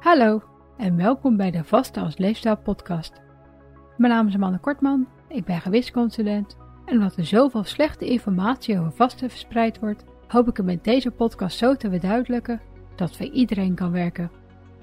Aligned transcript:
Hallo 0.00 0.42
en 0.76 0.96
welkom 0.96 1.36
bij 1.36 1.50
de 1.50 1.64
Vaste 1.64 2.00
als 2.00 2.16
Leefstijl 2.16 2.56
podcast. 2.56 3.12
Mijn 3.96 4.12
naam 4.12 4.26
is 4.26 4.34
Amanda 4.34 4.58
Kortman, 4.58 5.08
ik 5.28 5.44
ben 5.44 5.60
gewichtsconsulent 5.60 6.56
en 6.84 6.96
omdat 6.96 7.16
er 7.16 7.26
zoveel 7.26 7.64
slechte 7.64 8.06
informatie 8.06 8.78
over 8.78 8.92
vasten 8.92 9.30
verspreid 9.30 9.78
wordt, 9.78 10.04
hoop 10.26 10.48
ik 10.48 10.56
het 10.56 10.66
met 10.66 10.84
deze 10.84 11.10
podcast 11.10 11.58
zo 11.58 11.74
te 11.74 11.90
verduidelijken 11.90 12.60
dat 12.96 13.16
voor 13.16 13.26
iedereen 13.26 13.74
kan 13.74 13.92
werken. 13.92 14.30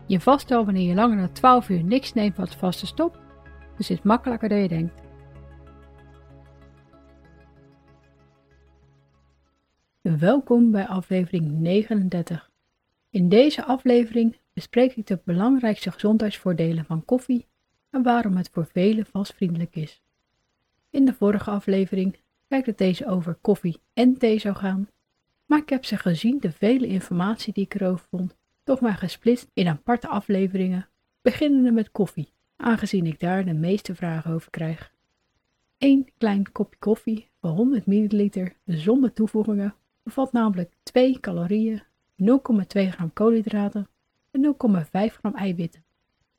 Je 0.05 0.20
vast 0.20 0.50
wanneer 0.50 0.88
je 0.88 0.95
langer 0.95 1.18
dan 1.18 1.31
12 1.31 1.70
uur 1.70 1.84
niks 1.84 2.13
neemt 2.13 2.38
wat 2.38 2.55
vaste 2.55 2.86
stopt, 2.86 3.20
dus 3.77 3.90
is 3.90 4.02
makkelijker 4.02 4.49
dan 4.49 4.58
je 4.58 4.68
denkt. 4.68 5.02
Welkom 10.02 10.72
bij 10.72 10.88
aflevering 10.88 11.52
39. 11.52 12.49
In 13.09 13.30
deze 13.30 13.66
aflevering 13.66 14.38
bespreek 14.57 14.95
ik 14.95 15.07
de 15.07 15.20
belangrijkste 15.23 15.91
gezondheidsvoordelen 15.91 16.85
van 16.85 17.05
koffie 17.05 17.47
en 17.89 18.03
waarom 18.03 18.38
het 18.38 18.49
voor 18.53 18.66
velen 18.66 19.05
vastvriendelijk 19.05 19.75
is. 19.75 20.02
In 20.89 21.05
de 21.05 21.13
vorige 21.13 21.49
aflevering 21.49 22.17
lijkt 22.47 22.66
het 22.66 22.77
deze 22.77 23.07
over 23.07 23.38
koffie 23.41 23.81
en 23.93 24.17
thee 24.17 24.39
zou 24.39 24.55
gaan, 24.55 24.89
maar 25.45 25.59
ik 25.59 25.70
heb 25.70 25.85
ze 25.85 25.97
gezien 25.97 26.39
de 26.39 26.52
vele 26.52 26.88
informatie 26.88 27.53
die 27.53 27.63
ik 27.63 27.73
erover 27.73 28.05
vond, 28.09 28.35
toch 28.63 28.80
maar 28.80 28.97
gesplitst 28.97 29.49
in 29.53 29.67
aparte 29.67 30.07
afleveringen, 30.07 30.89
beginnende 31.21 31.71
met 31.71 31.91
koffie, 31.91 32.33
aangezien 32.55 33.05
ik 33.05 33.19
daar 33.19 33.45
de 33.45 33.53
meeste 33.53 33.95
vragen 33.95 34.33
over 34.33 34.49
krijg. 34.49 34.94
Eén 35.77 36.09
klein 36.17 36.52
kopje 36.52 36.80
koffie 36.80 37.30
van 37.39 37.52
100 37.52 37.85
ml 37.85 38.30
zonder 38.66 39.13
toevoegingen 39.13 39.75
bevat 40.03 40.31
namelijk 40.31 40.73
2 40.83 41.19
calorieën, 41.19 41.83
0,2 42.23 42.88
gram 42.89 43.13
koolhydraten 43.13 43.88
en 44.31 44.56
0,5 45.09 45.14
gram 45.14 45.36
eiwitten. 45.36 45.83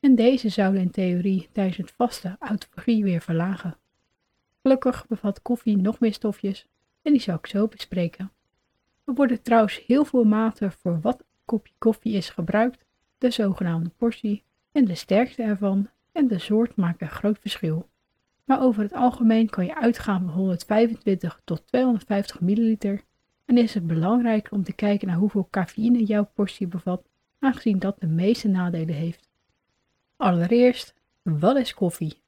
En 0.00 0.14
deze 0.14 0.48
zouden 0.48 0.80
in 0.80 0.90
theorie 0.90 1.48
tijdens 1.52 1.76
het 1.76 1.90
vaste 1.90 2.36
autofagie 2.38 3.04
weer 3.04 3.20
verlagen. 3.20 3.76
Gelukkig 4.62 5.06
bevat 5.06 5.42
koffie 5.42 5.76
nog 5.76 6.00
meer 6.00 6.12
stofjes 6.12 6.66
en 7.02 7.12
die 7.12 7.20
zal 7.20 7.34
ik 7.34 7.46
zo 7.46 7.68
bespreken. 7.68 8.32
Er 9.04 9.14
worden 9.14 9.42
trouwens 9.42 9.86
heel 9.86 10.04
veel 10.04 10.24
maten 10.24 10.72
voor 10.72 11.00
wat 11.00 11.24
kopje 11.44 11.72
koffie 11.78 12.12
is 12.12 12.30
gebruikt, 12.30 12.84
de 13.18 13.30
zogenaamde 13.30 13.90
portie 13.96 14.44
en 14.72 14.84
de 14.84 14.94
sterkte 14.94 15.42
ervan 15.42 15.88
en 16.12 16.28
de 16.28 16.38
soort 16.38 16.76
maken 16.76 17.06
een 17.06 17.12
groot 17.12 17.38
verschil. 17.38 17.88
Maar 18.44 18.62
over 18.62 18.82
het 18.82 18.92
algemeen 18.92 19.48
kan 19.48 19.64
je 19.64 19.80
uitgaan 19.80 20.24
van 20.24 20.34
125 20.34 21.40
tot 21.44 21.66
250 21.66 22.40
milliliter 22.40 23.02
en 23.44 23.58
is 23.58 23.74
het 23.74 23.86
belangrijk 23.86 24.50
om 24.50 24.62
te 24.62 24.72
kijken 24.72 25.08
naar 25.08 25.16
hoeveel 25.16 25.48
cafeïne 25.50 26.04
jouw 26.04 26.30
portie 26.34 26.66
bevat, 26.66 27.08
aangezien 27.38 27.78
dat 27.78 28.00
de 28.00 28.06
meeste 28.06 28.48
nadelen 28.48 28.94
heeft. 28.94 29.28
Allereerst, 30.16 30.94
wat 31.22 31.56
is 31.56 31.74
koffie? 31.74 32.20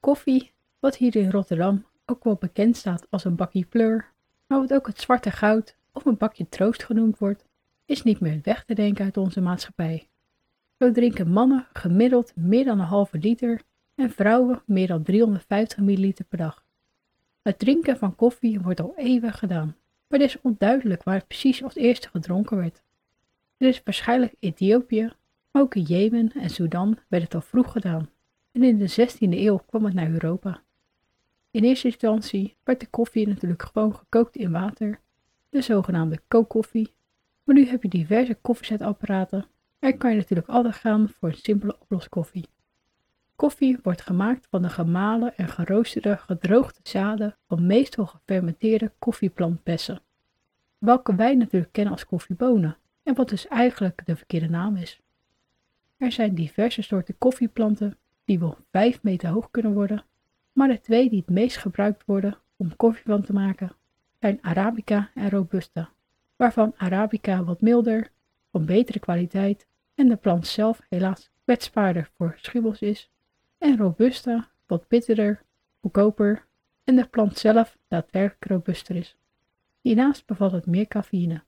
Koffie, 0.00 0.52
wat 0.78 0.96
hier 0.96 1.16
in 1.16 1.30
Rotterdam 1.30 1.86
ook 2.06 2.24
wel 2.24 2.34
bekend 2.34 2.76
staat 2.76 3.06
als 3.10 3.24
een 3.24 3.36
bakje 3.36 3.64
pleur, 3.64 4.12
maar 4.46 4.58
wat 4.58 4.74
ook 4.74 4.86
het 4.86 5.00
zwarte 5.00 5.30
goud 5.30 5.76
of 5.92 6.04
een 6.04 6.16
bakje 6.16 6.48
troost 6.48 6.84
genoemd 6.84 7.18
wordt, 7.18 7.44
is 7.84 8.02
niet 8.02 8.20
meer 8.20 8.40
weg 8.42 8.64
te 8.64 8.74
denken 8.74 9.04
uit 9.04 9.16
onze 9.16 9.40
maatschappij. 9.40 10.08
Zo 10.78 10.92
drinken 10.92 11.30
mannen 11.30 11.66
gemiddeld 11.72 12.36
meer 12.36 12.64
dan 12.64 12.80
een 12.80 12.86
halve 12.86 13.18
liter 13.18 13.60
en 13.94 14.10
vrouwen 14.10 14.62
meer 14.66 14.86
dan 14.86 15.02
350 15.02 15.78
milliliter 15.78 16.24
per 16.24 16.38
dag. 16.38 16.64
Het 17.42 17.58
drinken 17.58 17.96
van 17.96 18.14
koffie 18.14 18.60
wordt 18.60 18.80
al 18.80 18.92
eeuwen 18.96 19.32
gedaan 19.32 19.76
maar 20.08 20.20
het 20.20 20.28
is 20.28 20.40
onduidelijk 20.40 21.02
waar 21.02 21.14
het 21.14 21.26
precies 21.26 21.62
als 21.62 21.74
eerste 21.74 22.08
gedronken 22.08 22.56
werd. 22.56 22.82
Is 23.58 23.82
waarschijnlijk 23.84 24.34
Ethiopië, 24.40 25.12
maar 25.50 25.62
ook 25.62 25.74
in 25.74 25.82
Jemen 25.82 26.32
en 26.32 26.50
Sudan 26.50 26.98
werd 27.08 27.22
het 27.22 27.34
al 27.34 27.40
vroeg 27.40 27.72
gedaan 27.72 28.10
en 28.52 28.62
in 28.62 28.78
de 28.78 28.90
16e 28.90 29.16
eeuw 29.18 29.56
kwam 29.66 29.84
het 29.84 29.94
naar 29.94 30.10
Europa. 30.10 30.62
In 31.50 31.64
eerste 31.64 31.86
instantie 31.86 32.56
werd 32.64 32.80
de 32.80 32.86
koffie 32.86 33.28
natuurlijk 33.28 33.62
gewoon 33.62 33.96
gekookt 33.96 34.36
in 34.36 34.50
water, 34.50 35.00
de 35.48 35.62
zogenaamde 35.62 36.20
kookkoffie, 36.28 36.94
maar 37.44 37.54
nu 37.54 37.66
heb 37.66 37.82
je 37.82 37.88
diverse 37.88 38.34
koffiezetapparaten 38.34 39.46
en 39.78 39.98
kan 39.98 40.10
je 40.10 40.16
natuurlijk 40.16 40.48
altijd 40.48 40.74
gaan 40.74 41.08
voor 41.08 41.28
een 41.28 41.34
simpele 41.34 41.76
oploskoffie. 41.80 42.48
Koffie 43.36 43.78
wordt 43.82 44.02
gemaakt 44.02 44.46
van 44.50 44.62
de 44.62 44.68
gemalen 44.68 45.36
en 45.36 45.48
geroosterde 45.48 46.16
gedroogde 46.16 46.80
zaden 46.82 47.36
van 47.46 47.66
meestal 47.66 48.06
gefermenteerde 48.06 48.92
koffieplantbessen, 48.98 50.00
welke 50.78 51.14
wij 51.14 51.34
natuurlijk 51.34 51.72
kennen 51.72 51.92
als 51.92 52.06
koffiebonen 52.06 52.76
en 53.06 53.14
wat 53.14 53.28
dus 53.28 53.48
eigenlijk 53.48 54.02
de 54.04 54.16
verkeerde 54.16 54.48
naam 54.48 54.76
is. 54.76 55.00
Er 55.96 56.12
zijn 56.12 56.34
diverse 56.34 56.82
soorten 56.82 57.18
koffieplanten 57.18 57.98
die 58.24 58.38
wel 58.38 58.56
5 58.70 59.02
meter 59.02 59.28
hoog 59.28 59.50
kunnen 59.50 59.72
worden, 59.72 60.04
maar 60.52 60.68
de 60.68 60.80
twee 60.80 61.08
die 61.08 61.18
het 61.18 61.30
meest 61.30 61.56
gebruikt 61.56 62.02
worden 62.06 62.38
om 62.56 62.76
koffie 62.76 63.04
van 63.04 63.22
te 63.22 63.32
maken 63.32 63.72
zijn 64.20 64.38
Arabica 64.42 65.10
en 65.14 65.30
Robusta, 65.30 65.90
waarvan 66.36 66.74
Arabica 66.76 67.44
wat 67.44 67.60
milder, 67.60 68.10
van 68.50 68.66
betere 68.66 68.98
kwaliteit 68.98 69.66
en 69.94 70.08
de 70.08 70.16
plant 70.16 70.46
zelf 70.46 70.80
helaas 70.88 71.30
kwetsbaarder 71.44 72.10
voor 72.16 72.34
schimmels 72.36 72.80
is 72.80 73.10
en 73.58 73.76
robusta, 73.76 74.50
wat 74.66 74.88
bitterder, 74.88 75.42
goedkoper 75.80 76.46
en 76.84 76.96
de 76.96 77.06
plant 77.06 77.38
zelf 77.38 77.78
daadwerkelijk 77.88 78.44
robuster 78.44 78.96
is. 78.96 79.16
Hiernaast 79.80 80.26
bevat 80.26 80.52
het 80.52 80.66
meer 80.66 80.88
cafeïne. 80.88 81.42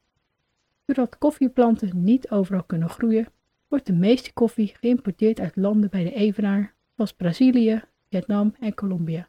Doordat 0.89 1.19
koffieplanten 1.19 2.05
niet 2.05 2.31
overal 2.31 2.63
kunnen 2.63 2.89
groeien, 2.89 3.27
wordt 3.69 3.87
de 3.87 3.93
meeste 3.93 4.33
koffie 4.33 4.75
geïmporteerd 4.81 5.41
uit 5.41 5.57
landen 5.57 5.91
bij 5.91 6.05
de 6.05 6.13
Evenaar, 6.13 6.75
zoals 6.95 7.13
Brazilië, 7.13 7.83
Vietnam 8.11 8.55
en 8.61 8.75
Colombia. 8.75 9.29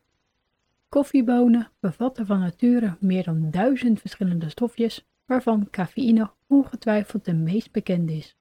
Koffiebonen 0.90 1.72
bevatten 1.80 2.26
van 2.26 2.40
nature 2.40 2.98
meer 3.00 3.24
dan 3.24 3.52
duizend 3.52 4.00
verschillende 4.00 4.50
stofjes, 4.50 5.06
waarvan 5.26 5.68
cafeïne 5.70 6.32
ongetwijfeld 6.48 7.26
de 7.26 7.34
meest 7.34 7.72
bekende 7.72 8.14
is. 8.14 8.38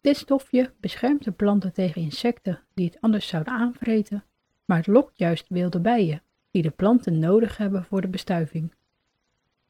Dit 0.00 0.16
stofje 0.16 0.72
beschermt 0.80 1.24
de 1.24 1.32
planten 1.32 1.72
tegen 1.72 2.02
insecten 2.02 2.60
die 2.74 2.86
het 2.86 3.00
anders 3.00 3.28
zouden 3.28 3.52
aanvreten, 3.52 4.24
maar 4.64 4.76
het 4.76 4.86
lokt 4.86 5.18
juist 5.18 5.48
wilde 5.48 5.80
bijen 5.80 6.22
die 6.50 6.62
de 6.62 6.70
planten 6.70 7.18
nodig 7.18 7.56
hebben 7.56 7.84
voor 7.84 8.00
de 8.00 8.08
bestuiving. 8.08 8.72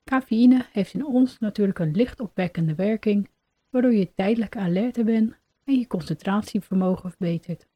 Cafeïne 0.09 0.67
heeft 0.73 0.95
in 0.95 1.07
ons 1.07 1.39
natuurlijk 1.39 1.79
een 1.79 1.91
lichtopwekkende 1.91 2.75
werking, 2.75 3.31
waardoor 3.71 3.95
je 3.95 4.15
tijdelijk 4.15 4.57
alerter 4.57 5.05
bent 5.05 5.35
en 5.65 5.79
je 5.79 5.87
concentratievermogen 5.87 7.11
verbetert. 7.11 7.67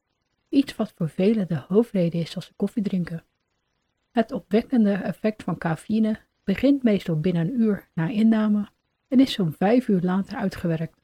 Iets 0.49 0.77
wat 0.77 0.93
voor 0.97 1.09
velen 1.09 1.49
de 1.49 1.65
hoofdreden 1.69 2.21
is 2.21 2.35
als 2.35 2.47
ze 2.47 2.53
koffie 2.57 2.83
drinken. 2.83 3.25
Het 4.11 4.33
opwekkende 4.33 4.93
effect 4.93 5.43
van 5.43 5.59
cafeïne 5.59 6.19
begint 6.45 6.83
meestal 6.83 7.21
binnen 7.21 7.47
een 7.47 7.61
uur 7.61 7.89
na 7.95 8.09
inname 8.09 8.69
en 9.09 9.21
is 9.21 9.33
zo'n 9.33 9.53
vijf 9.53 9.89
uur 9.89 10.01
later 10.01 10.37
uitgewerkt. 10.37 11.01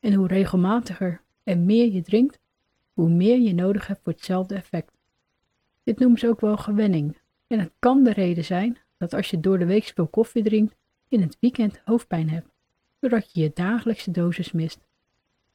En 0.00 0.14
hoe 0.14 0.26
regelmatiger 0.26 1.20
en 1.42 1.64
meer 1.64 1.92
je 1.92 2.02
drinkt, 2.02 2.38
hoe 2.92 3.08
meer 3.08 3.38
je 3.38 3.54
nodig 3.54 3.86
hebt 3.86 4.00
voor 4.02 4.12
hetzelfde 4.12 4.54
effect. 4.54 4.92
Dit 5.82 5.98
noemen 5.98 6.18
ze 6.18 6.28
ook 6.28 6.40
wel 6.40 6.56
gewenning. 6.56 7.16
En 7.46 7.58
het 7.58 7.72
kan 7.78 8.04
de 8.04 8.12
reden 8.12 8.44
zijn 8.44 8.78
dat 8.98 9.12
als 9.12 9.30
je 9.30 9.40
door 9.40 9.58
de 9.58 9.66
week 9.66 9.92
veel 9.94 10.06
koffie 10.06 10.42
drinkt, 10.42 10.76
in 11.08 11.20
het 11.20 11.36
weekend 11.40 11.80
hoofdpijn 11.84 12.30
hebt, 12.30 12.48
doordat 12.98 13.32
je 13.32 13.40
je 13.40 13.50
dagelijkse 13.54 14.10
dosis 14.10 14.52
mist. 14.52 14.86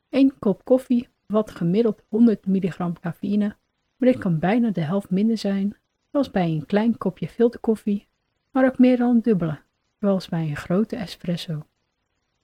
Eén 0.09 0.33
kop 0.39 0.65
koffie 0.65 1.07
bevat 1.25 1.51
gemiddeld 1.51 2.01
100 2.09 2.45
mg 2.45 2.91
cafeïne, 2.99 3.55
maar 3.97 4.11
dit 4.11 4.17
kan 4.17 4.39
bijna 4.39 4.69
de 4.69 4.81
helft 4.81 5.09
minder 5.09 5.37
zijn, 5.37 5.75
zoals 6.11 6.31
bij 6.31 6.49
een 6.49 6.65
klein 6.65 6.97
kopje 6.97 7.27
filterkoffie, 7.27 8.07
maar 8.51 8.65
ook 8.65 8.77
meer 8.77 8.97
dan 8.97 9.09
een 9.09 9.21
dubbele, 9.21 9.59
zoals 9.99 10.29
bij 10.29 10.47
een 10.47 10.55
grote 10.55 10.95
espresso. 10.95 11.65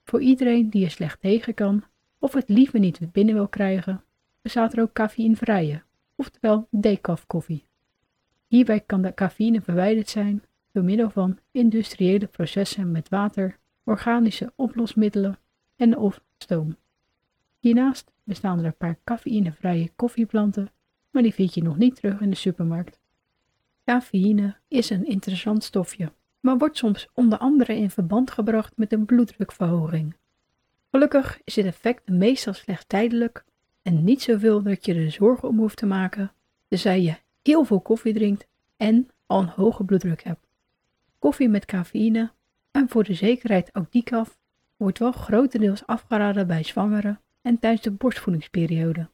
Voor 0.04 0.20
iedereen 0.20 0.70
die 0.70 0.84
er 0.84 0.90
slecht 0.90 1.20
tegen 1.20 1.54
kan, 1.54 1.84
of 2.18 2.32
het 2.32 2.48
liever 2.48 2.78
niet 2.78 3.12
binnen 3.12 3.34
wil 3.34 3.48
krijgen, 3.48 4.04
bestaat 4.42 4.72
er 4.72 4.82
ook 4.82 4.92
cafeïnvrije, 4.92 5.82
oftewel 6.14 6.68
decaf 6.70 7.26
koffie. 7.26 7.66
Hierbij 8.46 8.80
kan 8.80 9.02
de 9.02 9.14
cafeïne 9.14 9.60
verwijderd 9.60 10.08
zijn 10.08 10.42
door 10.72 10.84
middel 10.84 11.10
van 11.10 11.38
industriële 11.50 12.26
processen 12.26 12.90
met 12.90 13.08
water, 13.08 13.58
organische 13.84 14.52
oplosmiddelen 14.56 15.38
en 15.76 15.96
of 15.96 16.22
stoom. 16.38 16.76
Hiernaast 17.58 18.12
bestaan 18.24 18.58
er 18.58 18.64
een 18.64 18.76
paar 18.76 18.98
cafeïnevrije 19.04 19.90
koffieplanten, 19.96 20.70
maar 21.10 21.22
die 21.22 21.34
vind 21.34 21.54
je 21.54 21.62
nog 21.62 21.76
niet 21.76 21.96
terug 21.96 22.20
in 22.20 22.30
de 22.30 22.36
supermarkt. 22.36 23.00
Cafeïne 23.84 24.56
is 24.68 24.90
een 24.90 25.06
interessant 25.06 25.64
stofje, 25.64 26.12
maar 26.40 26.58
wordt 26.58 26.76
soms 26.76 27.08
onder 27.14 27.38
andere 27.38 27.76
in 27.76 27.90
verband 27.90 28.30
gebracht 28.30 28.76
met 28.76 28.92
een 28.92 29.04
bloeddrukverhoging. 29.04 30.16
Gelukkig 30.90 31.40
is 31.44 31.54
dit 31.54 31.64
effect 31.64 32.08
meestal 32.08 32.52
slechts 32.52 32.84
tijdelijk 32.86 33.44
en 33.82 34.04
niet 34.04 34.22
zoveel 34.22 34.62
dat 34.62 34.84
je 34.84 34.94
er 34.94 35.10
zorgen 35.10 35.48
om 35.48 35.58
hoeft 35.58 35.76
te 35.76 35.86
maken, 35.86 36.32
tenzij 36.68 37.02
je 37.02 37.16
heel 37.42 37.64
veel 37.64 37.80
koffie 37.80 38.14
drinkt 38.14 38.46
en 38.76 39.08
al 39.26 39.40
een 39.40 39.48
hoge 39.48 39.84
bloeddruk 39.84 40.22
hebt. 40.22 40.49
Koffie 41.20 41.48
met 41.48 41.64
cafeïne 41.64 42.32
en 42.70 42.88
voor 42.88 43.04
de 43.04 43.14
zekerheid 43.14 43.74
ook 43.74 43.92
decaf 43.92 44.38
wordt 44.76 44.98
wel 44.98 45.12
grotendeels 45.12 45.86
afgeraden 45.86 46.46
bij 46.46 46.62
zwangeren 46.62 47.20
en 47.42 47.58
tijdens 47.58 47.82
de 47.82 47.90
borstvoedingsperiode. 47.90 49.08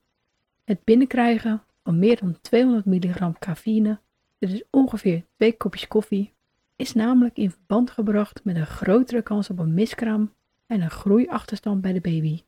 Het 0.65 0.85
binnenkrijgen 0.85 1.63
van 1.83 1.99
meer 1.99 2.21
dan 2.21 2.41
200 2.41 2.85
mg 2.85 3.39
cafeïne, 3.39 4.01
dit 4.39 4.53
is 4.53 4.63
ongeveer 4.71 5.25
2 5.37 5.57
kopjes 5.57 5.89
koffie, 5.89 6.33
is 6.77 6.93
namelijk 6.93 7.37
in 7.37 7.51
verband 7.51 7.91
gebracht 7.91 8.45
met 8.45 8.57
een 8.57 8.67
grotere 8.67 9.23
kans 9.23 9.51
op 9.51 9.59
een 9.59 9.75
miskraam 9.75 10.33
en 10.67 10.81
een 10.81 10.91
groeiachterstand 10.91 11.81
bij 11.81 11.93
de 11.93 12.01
baby. 12.01 12.43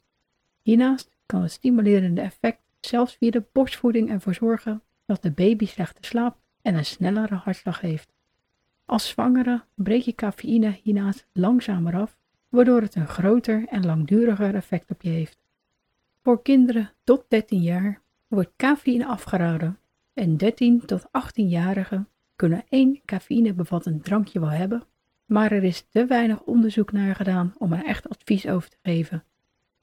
Hiernaast 0.63 1.17
kan 1.27 1.43
het 1.43 1.53
stimulerende 1.53 2.21
effect 2.21 2.61
zelfs 2.81 3.17
via 3.17 3.31
de 3.31 3.45
borstvoeding 3.53 4.11
ervoor 4.11 4.35
zorgen 4.35 4.83
dat 5.07 5.23
de 5.23 5.31
baby 5.31 5.67
slechter 5.67 6.05
slaapt 6.05 6.39
en 6.63 6.75
een 6.75 6.85
snellere 6.85 7.35
hartslag 7.35 7.81
heeft. 7.81 8.17
Als 8.89 9.09
zwangere 9.09 9.65
breek 9.75 10.03
je 10.03 10.15
cafeïne 10.15 10.79
hiernaast 10.83 11.27
langzamer 11.33 11.95
af, 11.97 12.19
waardoor 12.49 12.81
het 12.81 12.95
een 12.95 13.09
groter 13.09 13.67
en 13.67 13.87
langduriger 13.87 14.55
effect 14.55 14.91
op 14.91 15.03
je 15.03 15.09
heeft. 15.09 15.39
Voor 16.23 16.43
kinderen 16.43 16.93
tot 17.05 17.25
13 17.29 17.63
jaar 17.63 18.03
wordt 18.27 18.51
cafeïne 18.57 19.07
afgeraden 19.07 19.79
en 20.15 20.37
13 20.37 20.85
tot 20.87 21.05
18-jarigen 21.07 22.09
kunnen 22.37 22.65
één 22.69 23.01
cafeïne 23.05 23.53
bevattend 23.53 24.05
drankje 24.05 24.41
wel 24.41 24.51
hebben, 24.51 24.83
maar 25.25 25.53
er 25.53 25.65
is 25.65 25.87
te 25.91 26.07
weinig 26.07 26.43
onderzoek 26.43 26.93
naar 26.93 27.15
gedaan 27.15 27.55
om 27.59 27.73
er 27.73 27.85
echt 27.85 28.09
advies 28.09 28.47
over 28.47 28.69
te 28.69 28.79
geven. 28.83 29.25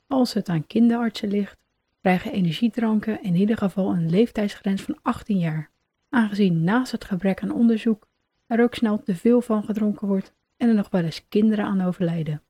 Als 0.07 0.33
het 0.33 0.49
aan 0.49 0.67
kinderartsen 0.67 1.29
ligt, 1.29 1.57
krijgen 2.01 2.31
energiedranken 2.31 3.23
in 3.23 3.35
ieder 3.35 3.57
geval 3.57 3.91
een 3.91 4.09
leeftijdsgrens 4.09 4.81
van 4.81 4.97
18 5.01 5.37
jaar, 5.37 5.69
aangezien 6.09 6.63
naast 6.63 6.91
het 6.91 7.05
gebrek 7.05 7.43
aan 7.43 7.51
onderzoek 7.51 8.07
er 8.47 8.63
ook 8.63 8.75
snel 8.75 9.03
te 9.03 9.15
veel 9.15 9.41
van 9.41 9.63
gedronken 9.63 10.07
wordt 10.07 10.33
en 10.57 10.69
er 10.69 10.75
nog 10.75 10.89
wel 10.89 11.03
eens 11.03 11.27
kinderen 11.27 11.65
aan 11.65 11.81
overlijden. 11.81 12.43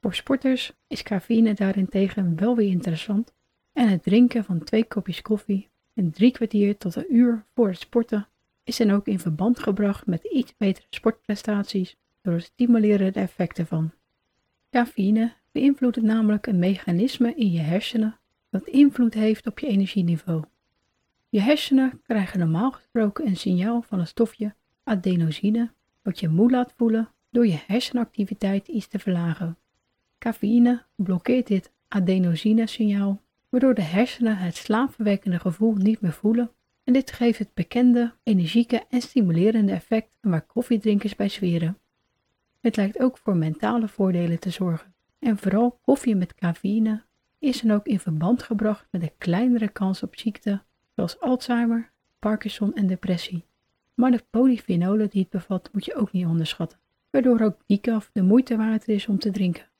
Voor 0.00 0.14
sporters 0.14 0.72
is 0.86 1.02
cafeïne 1.02 1.54
daarentegen 1.54 2.36
wel 2.36 2.56
weer 2.56 2.70
interessant 2.70 3.34
en 3.72 3.88
het 3.88 4.02
drinken 4.02 4.44
van 4.44 4.64
twee 4.64 4.84
kopjes 4.84 5.22
koffie 5.22 5.70
en 5.94 6.10
drie 6.10 6.30
kwartier 6.30 6.78
tot 6.78 6.96
een 6.96 7.14
uur 7.14 7.46
voor 7.54 7.68
het 7.68 7.78
sporten 7.78 8.28
is 8.64 8.76
dan 8.76 8.90
ook 8.90 9.06
in 9.06 9.18
verband 9.18 9.58
gebracht 9.58 10.06
met 10.06 10.24
iets 10.24 10.56
betere 10.56 10.86
sportprestaties 10.90 11.96
door 12.22 12.34
het 12.34 12.44
stimuleren 12.44 13.12
de 13.12 13.20
effecten 13.20 13.66
van. 13.66 13.92
Cafeïne 14.70 15.32
beïnvloedt 15.52 16.02
namelijk 16.02 16.46
een 16.46 16.58
mechanisme 16.58 17.34
in 17.34 17.50
je 17.50 17.60
hersenen 17.60 18.18
dat 18.50 18.66
invloed 18.66 19.14
heeft 19.14 19.46
op 19.46 19.58
je 19.58 19.66
energieniveau. 19.66 20.44
Je 21.28 21.40
hersenen 21.40 22.00
krijgen 22.02 22.38
normaal 22.38 22.70
gesproken 22.70 23.26
een 23.26 23.36
signaal 23.36 23.82
van 23.82 23.98
een 23.98 24.06
stofje 24.06 24.54
adenosine, 24.92 25.72
wat 26.02 26.20
je 26.20 26.28
moe 26.28 26.50
laat 26.50 26.72
voelen 26.76 27.08
door 27.30 27.46
je 27.46 27.58
hersenactiviteit 27.66 28.68
iets 28.68 28.88
te 28.88 28.98
verlagen. 28.98 29.58
Cafeïne 30.18 30.82
blokkeert 30.96 31.46
dit 31.46 31.72
adenosine-signaal, 31.88 33.22
waardoor 33.48 33.74
de 33.74 33.82
hersenen 33.82 34.36
het 34.36 34.56
slaapverwekkende 34.56 35.38
gevoel 35.38 35.74
niet 35.74 36.00
meer 36.00 36.12
voelen 36.12 36.50
en 36.84 36.92
dit 36.92 37.12
geeft 37.12 37.38
het 37.38 37.54
bekende, 37.54 38.14
energieke 38.22 38.84
en 38.88 39.00
stimulerende 39.00 39.72
effect 39.72 40.10
waar 40.20 40.46
koffiedrinkers 40.46 41.16
bij 41.16 41.28
zweren. 41.28 41.78
Het 42.60 42.76
lijkt 42.76 43.00
ook 43.00 43.18
voor 43.18 43.36
mentale 43.36 43.88
voordelen 43.88 44.38
te 44.38 44.50
zorgen 44.50 44.94
en 45.18 45.38
vooral 45.38 45.78
koffie 45.82 46.16
met 46.16 46.34
cafeïne 46.34 47.04
is 47.38 47.60
dan 47.60 47.76
ook 47.76 47.86
in 47.86 48.00
verband 48.00 48.42
gebracht 48.42 48.86
met 48.90 49.02
een 49.02 49.16
kleinere 49.18 49.68
kans 49.68 50.02
op 50.02 50.18
ziekten 50.18 50.62
zoals 50.94 51.20
Alzheimer, 51.20 51.92
Parkinson 52.18 52.74
en 52.74 52.86
depressie. 52.86 53.44
Maar 53.94 54.10
de 54.10 54.24
polyfenolen 54.30 55.10
die 55.10 55.20
het 55.20 55.30
bevat 55.30 55.68
moet 55.72 55.84
je 55.84 55.94
ook 55.94 56.12
niet 56.12 56.26
onderschatten, 56.26 56.78
waardoor 57.10 57.40
ook 57.40 57.56
decaf 57.66 58.10
de 58.12 58.22
moeite 58.22 58.56
waard 58.56 58.88
is 58.88 59.06
om 59.06 59.18
te 59.18 59.30
drinken. 59.30 59.70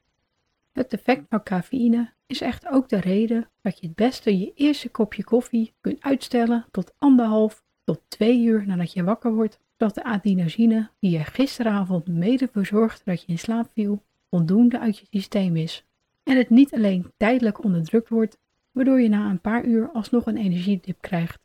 Het 0.73 0.93
effect 0.93 1.23
van 1.29 1.43
cafeïne 1.43 2.12
is 2.26 2.41
echt 2.41 2.69
ook 2.69 2.88
de 2.88 3.00
reden 3.00 3.49
dat 3.61 3.79
je 3.79 3.87
het 3.87 3.97
beste 3.97 4.38
je 4.38 4.53
eerste 4.55 4.88
kopje 4.88 5.25
koffie 5.25 5.73
kunt 5.81 6.03
uitstellen 6.03 6.67
tot 6.70 6.93
anderhalf 6.99 7.62
tot 7.85 8.00
twee 8.09 8.43
uur 8.43 8.67
nadat 8.67 8.93
je 8.93 9.05
wakker 9.05 9.35
wordt, 9.35 9.59
zodat 9.76 9.94
de 9.94 10.05
adenosine 10.05 10.91
die 10.99 11.19
er 11.19 11.25
gisteravond 11.25 12.06
mede 12.06 12.49
voor 12.53 12.67
zorgde 12.67 13.03
dat 13.05 13.20
je 13.20 13.26
in 13.26 13.38
slaap 13.38 13.70
viel, 13.75 14.03
voldoende 14.31 14.79
uit 14.79 14.99
je 14.99 15.06
systeem 15.11 15.56
is. 15.56 15.85
En 16.23 16.37
het 16.37 16.50
niet 16.50 16.75
alleen 16.75 17.12
tijdelijk 17.17 17.64
onderdrukt 17.64 18.09
wordt, 18.09 18.38
waardoor 18.70 19.00
je 19.00 19.09
na 19.09 19.31
een 19.31 19.41
paar 19.41 19.64
uur 19.64 19.91
alsnog 19.93 20.26
een 20.26 20.37
energiedip 20.37 21.00
krijgt. 21.00 21.38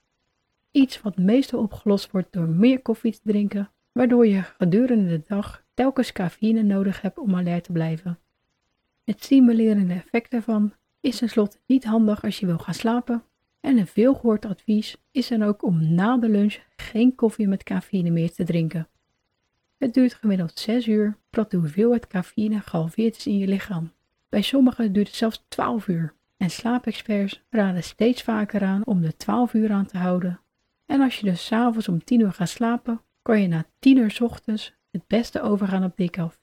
Iets 0.78 1.02
wat 1.02 1.18
meestal 1.18 1.60
opgelost 1.60 2.12
wordt 2.12 2.34
door 2.34 2.48
meer 2.48 2.82
koffie 2.82 3.12
te 3.12 3.20
drinken, 3.24 3.72
waardoor 3.92 4.28
je 4.28 4.42
gedurende 4.42 5.08
de 5.08 5.24
dag 5.28 5.64
telkens 5.74 6.12
cafeïne 6.12 6.62
nodig 6.62 7.02
hebt 7.02 7.18
om 7.18 7.36
alert 7.36 7.64
te 7.64 7.72
blijven. 7.72 8.20
Het 9.04 9.24
stimulerende 9.24 9.94
effect 9.94 10.32
daarvan 10.32 10.74
is 11.00 11.18
tenslotte 11.18 11.58
niet 11.68 11.84
handig 11.84 12.24
als 12.24 12.40
je 12.40 12.46
wil 12.46 12.58
gaan 12.58 12.74
slapen 12.74 13.24
en 13.60 13.78
een 13.78 13.88
veelgehoord 13.88 14.46
advies 14.46 14.98
is 15.12 15.28
dan 15.28 15.44
ook 15.44 15.64
om 15.64 15.94
na 15.94 16.18
de 16.18 16.30
lunch 16.30 16.58
geen 16.76 17.16
koffie 17.16 17.48
met 17.48 17.64
cafeïne 17.64 18.10
meer 18.10 18.32
te 18.32 18.44
drinken. 18.44 18.88
Het 19.78 19.94
duurt 19.94 20.14
gemiddeld 20.14 20.60
6 20.60 20.88
uur 20.88 21.18
voordat 21.32 21.52
de 21.52 21.58
hoeveelheid 21.58 22.08
cafeïne 22.08 22.60
gehalveerd 22.60 23.18
is 23.18 23.28
in 23.28 23.38
je 23.38 23.48
lichaam. 23.48 23.92
Bij 24.30 24.42
sommigen 24.42 24.94
duurt 24.94 25.08
het 25.08 25.16
zelfs 25.16 25.46
12 25.48 25.88
uur 25.88 26.14
en 26.38 26.50
slaapexperts 26.50 27.44
raden 27.50 27.84
steeds 27.84 28.24
vaker 28.24 28.64
aan 28.64 28.86
om 28.86 29.02
de 29.02 29.18
12 29.18 29.54
uur 29.54 29.72
aan 29.72 29.86
te 29.86 29.98
houden. 29.98 30.40
En 30.88 31.02
als 31.02 31.20
je 31.20 31.26
dus 31.26 31.46
s'avonds 31.46 31.88
om 31.88 32.04
10 32.04 32.20
uur 32.20 32.34
gaat 32.34 32.50
slapen, 32.50 33.02
kan 33.22 33.42
je 33.42 33.48
na 33.48 33.66
10 33.80 33.98
uur 33.98 34.18
ochtends 34.22 34.76
het 34.92 35.08
beste 35.08 35.42
overgaan 35.42 35.84
op 35.84 35.98
dik 35.98 36.20
af. 36.20 36.40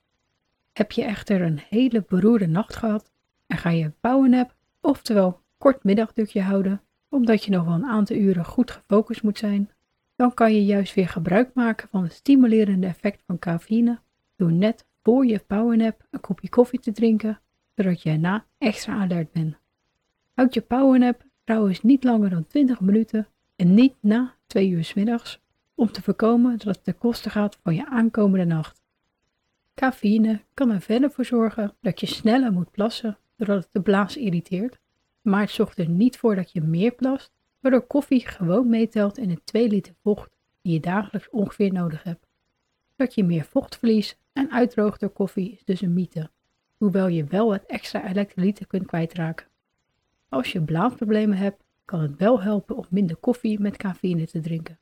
Heb 0.73 0.93
je 0.93 1.05
echter 1.05 1.43
een 1.43 1.61
hele 1.69 2.05
beroerde 2.09 2.47
nacht 2.47 2.77
gehad 2.77 3.11
en 3.47 3.59
ga 3.59 3.71
je 3.71 3.85
een 3.85 3.99
powernap, 4.01 4.57
oftewel 4.81 5.41
kort 5.59 5.85
middagdukje 5.85 6.43
houden, 6.43 6.83
omdat 7.09 7.45
je 7.45 7.51
nog 7.51 7.65
wel 7.65 7.75
een 7.75 7.87
aantal 7.87 8.17
uren 8.17 8.45
goed 8.45 8.71
gefocust 8.71 9.23
moet 9.23 9.39
zijn, 9.39 9.71
dan 10.17 10.35
kan 10.35 10.55
je 10.55 10.65
juist 10.65 10.95
weer 10.95 11.09
gebruik 11.09 11.55
maken 11.55 11.89
van 11.89 12.03
het 12.03 12.13
stimulerende 12.13 12.87
effect 12.87 13.23
van 13.27 13.39
cafeïne 13.39 14.01
door 14.37 14.53
net 14.53 14.87
voor 15.03 15.27
je 15.27 15.39
powernap 15.39 16.07
een 16.11 16.21
kopje 16.21 16.49
koffie 16.49 16.81
te 16.81 16.93
drinken, 16.93 17.41
zodat 17.75 18.03
je 18.03 18.11
erna 18.11 18.47
extra 18.59 18.95
alert 18.95 19.33
bent. 19.33 19.57
Houd 20.35 20.55
je 20.55 20.61
powernap 20.61 21.23
trouwens 21.45 21.83
niet 21.83 22.05
langer 22.05 22.31
dan 22.31 22.47
20 22.47 22.81
minuten 22.81 23.29
en 23.57 23.75
niet 23.75 23.95
na 24.01 24.35
2 24.47 24.69
uur 24.69 24.85
s 24.85 24.95
middags, 24.95 25.41
om 25.75 25.93
te 25.93 26.03
voorkomen 26.03 26.59
dat 26.59 26.75
het 26.75 26.85
ten 26.85 26.99
koste 26.99 27.31
gaat 27.31 27.59
van 27.63 27.75
je 27.75 27.87
aankomende 27.87 28.45
nacht. 28.45 28.83
Cafeïne 29.75 30.41
kan 30.55 30.71
er 30.71 30.81
verder 30.81 31.11
voor 31.11 31.25
zorgen 31.25 31.75
dat 31.81 32.01
je 32.01 32.07
sneller 32.07 32.53
moet 32.53 32.71
plassen 32.71 33.19
doordat 33.37 33.63
het 33.63 33.73
de 33.73 33.81
blaas 33.81 34.17
irriteert, 34.17 34.79
maar 35.23 35.41
het 35.41 35.51
zorgt 35.51 35.79
er 35.79 35.89
niet 35.89 36.17
voor 36.17 36.35
dat 36.35 36.53
je 36.53 36.61
meer 36.61 36.93
plast, 36.93 37.33
waardoor 37.61 37.87
koffie 37.87 38.27
gewoon 38.27 38.69
meetelt 38.69 39.19
in 39.19 39.29
de 39.29 39.41
2 39.45 39.69
liter 39.69 39.95
vocht 40.03 40.37
die 40.63 40.73
je 40.73 40.81
dagelijks 40.81 41.31
ongeveer 41.31 41.73
nodig 41.73 42.03
hebt. 42.03 42.27
Dat 42.97 43.15
je 43.15 43.25
meer 43.25 43.45
vocht 43.45 43.79
verliest 43.79 44.19
en 44.33 44.51
uitdroogt 44.51 45.01
door 45.01 45.11
koffie 45.11 45.53
is 45.53 45.65
dus 45.65 45.81
een 45.81 45.95
mythe, 45.95 46.31
hoewel 46.77 47.07
je 47.07 47.25
wel 47.25 47.49
wat 47.49 47.65
extra 47.67 48.09
elektrolyten 48.09 48.67
kunt 48.67 48.87
kwijtraken. 48.87 49.47
Als 50.29 50.53
je 50.53 50.63
blaasproblemen 50.63 51.39
hebt, 51.39 51.64
kan 51.85 52.01
het 52.01 52.17
wel 52.17 52.43
helpen 52.43 52.77
om 52.77 52.87
minder 52.91 53.17
koffie 53.17 53.61
met 53.61 53.77
cafeïne 53.77 54.27
te 54.27 54.41
drinken. 54.41 54.79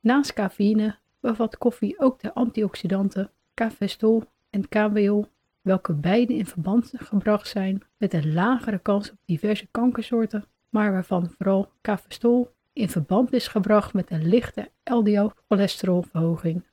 Naast 0.00 0.32
cafeïne 0.32 0.98
bevat 1.20 1.58
koffie 1.58 2.00
ook 2.00 2.20
de 2.20 2.34
antioxidanten 2.34 3.30
cafestol 3.54 4.22
en 4.50 4.68
KWO, 4.68 5.24
welke 5.60 5.92
beide 5.92 6.34
in 6.34 6.46
verband 6.46 6.92
gebracht 6.94 7.48
zijn 7.48 7.82
met 7.96 8.14
een 8.14 8.32
lagere 8.32 8.78
kans 8.78 9.10
op 9.10 9.16
diverse 9.24 9.66
kankersoorten, 9.70 10.44
maar 10.68 10.92
waarvan 10.92 11.30
vooral 11.30 11.70
cafestol 11.82 12.50
in 12.72 12.88
verband 12.88 13.32
is 13.32 13.48
gebracht 13.48 13.94
met 13.94 14.10
een 14.10 14.28
lichte 14.28 14.70
LDL-cholesterolverhoging. 14.84 16.64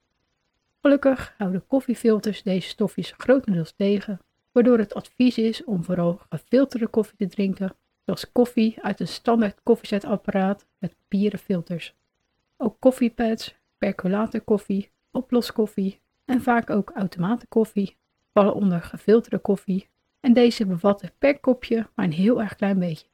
Gelukkig 0.81 1.33
houden 1.37 1.67
koffiefilters 1.67 2.43
deze 2.43 2.67
stofjes 2.67 3.13
grotendeels 3.17 3.71
tegen, 3.71 4.19
waardoor 4.51 4.77
het 4.77 4.93
advies 4.93 5.37
is 5.37 5.63
om 5.63 5.83
vooral 5.83 6.19
gefilterde 6.29 6.87
koffie 6.87 7.17
te 7.17 7.27
drinken, 7.27 7.75
zoals 8.09 8.31
koffie 8.31 8.81
uit 8.81 8.99
een 8.99 9.07
standaard 9.07 9.59
koffiezetapparaat 9.63 10.67
met 10.77 10.95
papieren 10.95 11.39
filters. 11.39 11.95
Ook 12.57 12.75
koffiepads, 12.79 13.55
percolatorkoffie, 13.77 14.91
oploskoffie 15.11 15.99
en 16.25 16.41
vaak 16.41 16.69
ook 16.69 16.91
automatenkoffie 16.95 17.97
vallen 18.33 18.53
onder 18.53 18.81
gefilterde 18.81 19.37
koffie 19.39 19.89
en 20.19 20.33
deze 20.33 20.65
bevatten 20.65 21.11
per 21.17 21.39
kopje 21.39 21.89
maar 21.95 22.05
een 22.05 22.11
heel 22.11 22.41
erg 22.41 22.55
klein 22.55 22.79
beetje. 22.79 23.07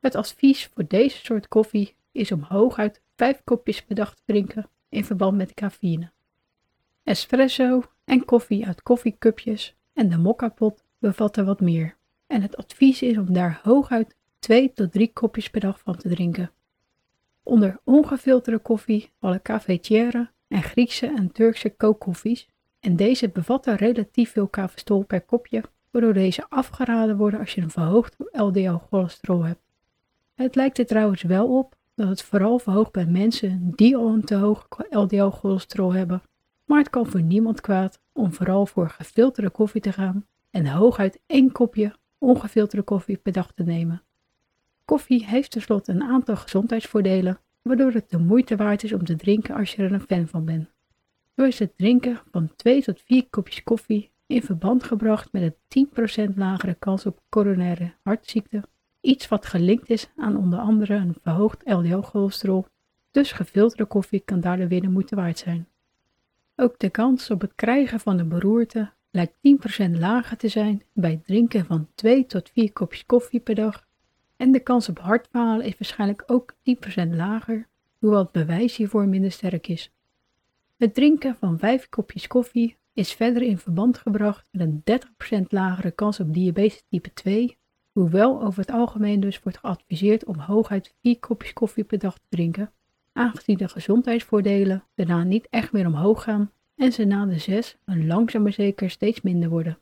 Het 0.00 0.14
advies 0.14 0.66
voor 0.74 0.86
deze 0.86 1.24
soort 1.24 1.48
koffie 1.48 1.96
is 2.12 2.32
om 2.32 2.42
hooguit 2.42 3.02
5 3.16 3.40
kopjes 3.44 3.82
per 3.84 3.94
dag 3.94 4.14
te 4.14 4.22
drinken 4.24 4.68
in 4.88 5.04
verband 5.04 5.36
met 5.36 5.54
cafeïne. 5.54 6.12
Espresso 7.02 7.82
en 8.04 8.24
koffie 8.24 8.66
uit 8.66 8.82
koffiecupjes 8.82 9.76
en 9.92 10.08
de 10.08 10.18
mokkapot 10.18 10.84
bevatten 10.98 11.44
wat 11.44 11.60
meer 11.60 11.96
en 12.34 12.42
het 12.42 12.56
advies 12.56 13.02
is 13.02 13.18
om 13.18 13.32
daar 13.32 13.60
hooguit 13.62 14.16
2 14.38 14.72
tot 14.72 14.92
3 14.92 15.12
kopjes 15.12 15.50
per 15.50 15.60
dag 15.60 15.78
van 15.78 15.96
te 15.96 16.08
drinken. 16.08 16.50
Onder 17.42 17.80
ongefilterde 17.84 18.58
koffie 18.58 19.12
vallen 19.20 19.42
cafetière 19.42 20.30
en 20.48 20.62
Griekse 20.62 21.06
en 21.06 21.32
Turkse 21.32 21.70
kookkoffies 21.70 22.48
en 22.80 22.96
deze 22.96 23.28
bevatten 23.28 23.76
relatief 23.76 24.32
veel 24.32 24.48
kafestol 24.48 25.04
per 25.04 25.20
kopje 25.20 25.62
waardoor 25.90 26.12
deze 26.12 26.46
afgeraden 26.48 27.16
worden 27.16 27.40
als 27.40 27.54
je 27.54 27.60
een 27.60 27.70
verhoogd 27.70 28.16
LDL-cholesterol 28.30 29.42
hebt. 29.42 29.62
Het 30.34 30.54
lijkt 30.54 30.78
er 30.78 30.86
trouwens 30.86 31.22
wel 31.22 31.56
op 31.58 31.76
dat 31.94 32.08
het 32.08 32.22
vooral 32.22 32.58
verhoogt 32.58 32.92
bij 32.92 33.06
mensen 33.06 33.70
die 33.74 33.96
al 33.96 34.08
een 34.08 34.24
te 34.24 34.34
hoog 34.34 34.68
LDL-cholesterol 34.90 35.92
hebben, 35.92 36.22
maar 36.64 36.78
het 36.78 36.90
kan 36.90 37.06
voor 37.06 37.22
niemand 37.22 37.60
kwaad 37.60 38.00
om 38.12 38.32
vooral 38.32 38.66
voor 38.66 38.88
gefilterde 38.88 39.50
koffie 39.50 39.80
te 39.80 39.92
gaan 39.92 40.26
en 40.50 40.66
hooguit 40.66 41.20
één 41.26 41.52
kopje 41.52 41.94
ongefilterde 42.24 42.84
koffie 42.84 43.16
per 43.16 43.32
dag 43.32 43.52
te 43.52 43.62
nemen. 43.62 44.02
Koffie 44.84 45.26
heeft 45.26 45.50
tenslotte 45.50 45.92
een 45.92 46.02
aantal 46.02 46.36
gezondheidsvoordelen, 46.36 47.38
waardoor 47.62 47.92
het 47.92 48.10
de 48.10 48.18
moeite 48.18 48.56
waard 48.56 48.84
is 48.84 48.92
om 48.92 49.04
te 49.04 49.16
drinken 49.16 49.54
als 49.54 49.74
je 49.74 49.82
er 49.82 49.92
een 49.92 50.00
fan 50.00 50.28
van 50.28 50.44
bent. 50.44 50.68
Zo 51.36 51.44
is 51.44 51.58
het 51.58 51.76
drinken 51.76 52.20
van 52.30 52.52
2 52.56 52.82
tot 52.82 53.00
4 53.00 53.26
kopjes 53.30 53.62
koffie 53.62 54.10
in 54.26 54.42
verband 54.42 54.84
gebracht 54.84 55.32
met 55.32 55.54
een 55.68 56.28
10% 56.30 56.34
lagere 56.34 56.74
kans 56.74 57.06
op 57.06 57.20
coronaire 57.28 57.92
hartziekte, 58.02 58.62
iets 59.00 59.28
wat 59.28 59.46
gelinkt 59.46 59.90
is 59.90 60.08
aan 60.16 60.36
onder 60.36 60.58
andere 60.58 60.94
een 60.94 61.14
verhoogd 61.22 61.62
LDL-cholesterol, 61.64 62.66
dus 63.10 63.32
gefilterde 63.32 63.84
koffie 63.84 64.20
kan 64.20 64.40
daardoor 64.40 64.68
weer 64.68 64.80
de 64.80 64.88
moeite 64.88 65.16
waard 65.16 65.38
zijn. 65.38 65.68
Ook 66.56 66.78
de 66.78 66.90
kans 66.90 67.30
op 67.30 67.40
het 67.40 67.52
krijgen 67.54 68.00
van 68.00 68.18
een 68.18 68.28
beroerte 68.28 68.92
lijkt 69.14 69.34
10% 69.86 69.90
lager 69.90 70.36
te 70.36 70.48
zijn 70.48 70.82
bij 70.92 71.10
het 71.10 71.24
drinken 71.24 71.64
van 71.64 71.88
2 71.94 72.26
tot 72.26 72.50
4 72.50 72.72
kopjes 72.72 73.06
koffie 73.06 73.40
per 73.40 73.54
dag 73.54 73.86
en 74.36 74.52
de 74.52 74.60
kans 74.60 74.88
op 74.88 74.98
hartfalen 74.98 75.66
is 75.66 75.78
waarschijnlijk 75.78 76.22
ook 76.26 76.54
10% 76.54 77.08
lager, 77.10 77.68
hoewel 77.98 78.18
het 78.18 78.32
bewijs 78.32 78.76
hiervoor 78.76 79.06
minder 79.06 79.32
sterk 79.32 79.68
is. 79.68 79.92
Het 80.76 80.94
drinken 80.94 81.36
van 81.36 81.58
5 81.58 81.88
kopjes 81.88 82.26
koffie 82.26 82.76
is 82.92 83.12
verder 83.12 83.42
in 83.42 83.58
verband 83.58 83.98
gebracht 83.98 84.48
met 84.50 84.60
een 84.60 84.82
30% 85.42 85.46
lagere 85.48 85.90
kans 85.90 86.20
op 86.20 86.34
diabetes 86.34 86.84
type 86.88 87.12
2, 87.12 87.58
hoewel 87.92 88.42
over 88.42 88.60
het 88.60 88.70
algemeen 88.70 89.20
dus 89.20 89.42
wordt 89.42 89.58
geadviseerd 89.58 90.24
om 90.24 90.38
hooguit 90.38 90.94
4 91.02 91.18
kopjes 91.18 91.52
koffie 91.52 91.84
per 91.84 91.98
dag 91.98 92.14
te 92.14 92.26
drinken, 92.28 92.72
aangezien 93.12 93.56
de 93.56 93.68
gezondheidsvoordelen 93.68 94.84
daarna 94.94 95.22
niet 95.22 95.46
echt 95.50 95.72
meer 95.72 95.86
omhoog 95.86 96.22
gaan 96.22 96.50
en 96.76 96.92
ze 96.92 97.04
na 97.04 97.26
de 97.26 97.38
6 97.38 97.76
een 97.84 98.06
langzaam 98.06 98.42
maar 98.42 98.52
zeker 98.52 98.90
steeds 98.90 99.20
minder 99.20 99.48
worden. 99.48 99.78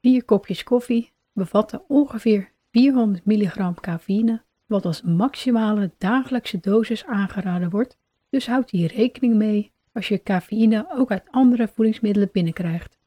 4 0.00 0.24
kopjes 0.24 0.62
koffie 0.62 1.12
bevatten 1.32 1.82
ongeveer 1.88 2.50
400 2.70 3.24
mg 3.24 3.74
cafeïne, 3.80 4.42
wat 4.66 4.84
als 4.84 5.02
maximale 5.02 5.90
dagelijkse 5.98 6.60
dosis 6.60 7.04
aangeraden 7.04 7.70
wordt, 7.70 7.96
dus 8.30 8.46
houd 8.46 8.70
hier 8.70 8.92
rekening 8.94 9.34
mee 9.34 9.72
als 9.92 10.08
je 10.08 10.22
cafeïne 10.22 10.86
ook 10.90 11.10
uit 11.10 11.28
andere 11.30 11.68
voedingsmiddelen 11.68 12.28
binnenkrijgt. 12.32 12.98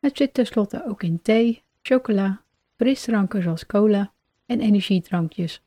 Het 0.00 0.16
zit 0.16 0.34
tenslotte 0.34 0.86
ook 0.86 1.02
in 1.02 1.22
thee, 1.22 1.62
chocola, 1.82 2.42
frisdranken 2.76 3.42
zoals 3.42 3.66
cola 3.66 4.12
en 4.46 4.60
energiedrankjes. 4.60 5.62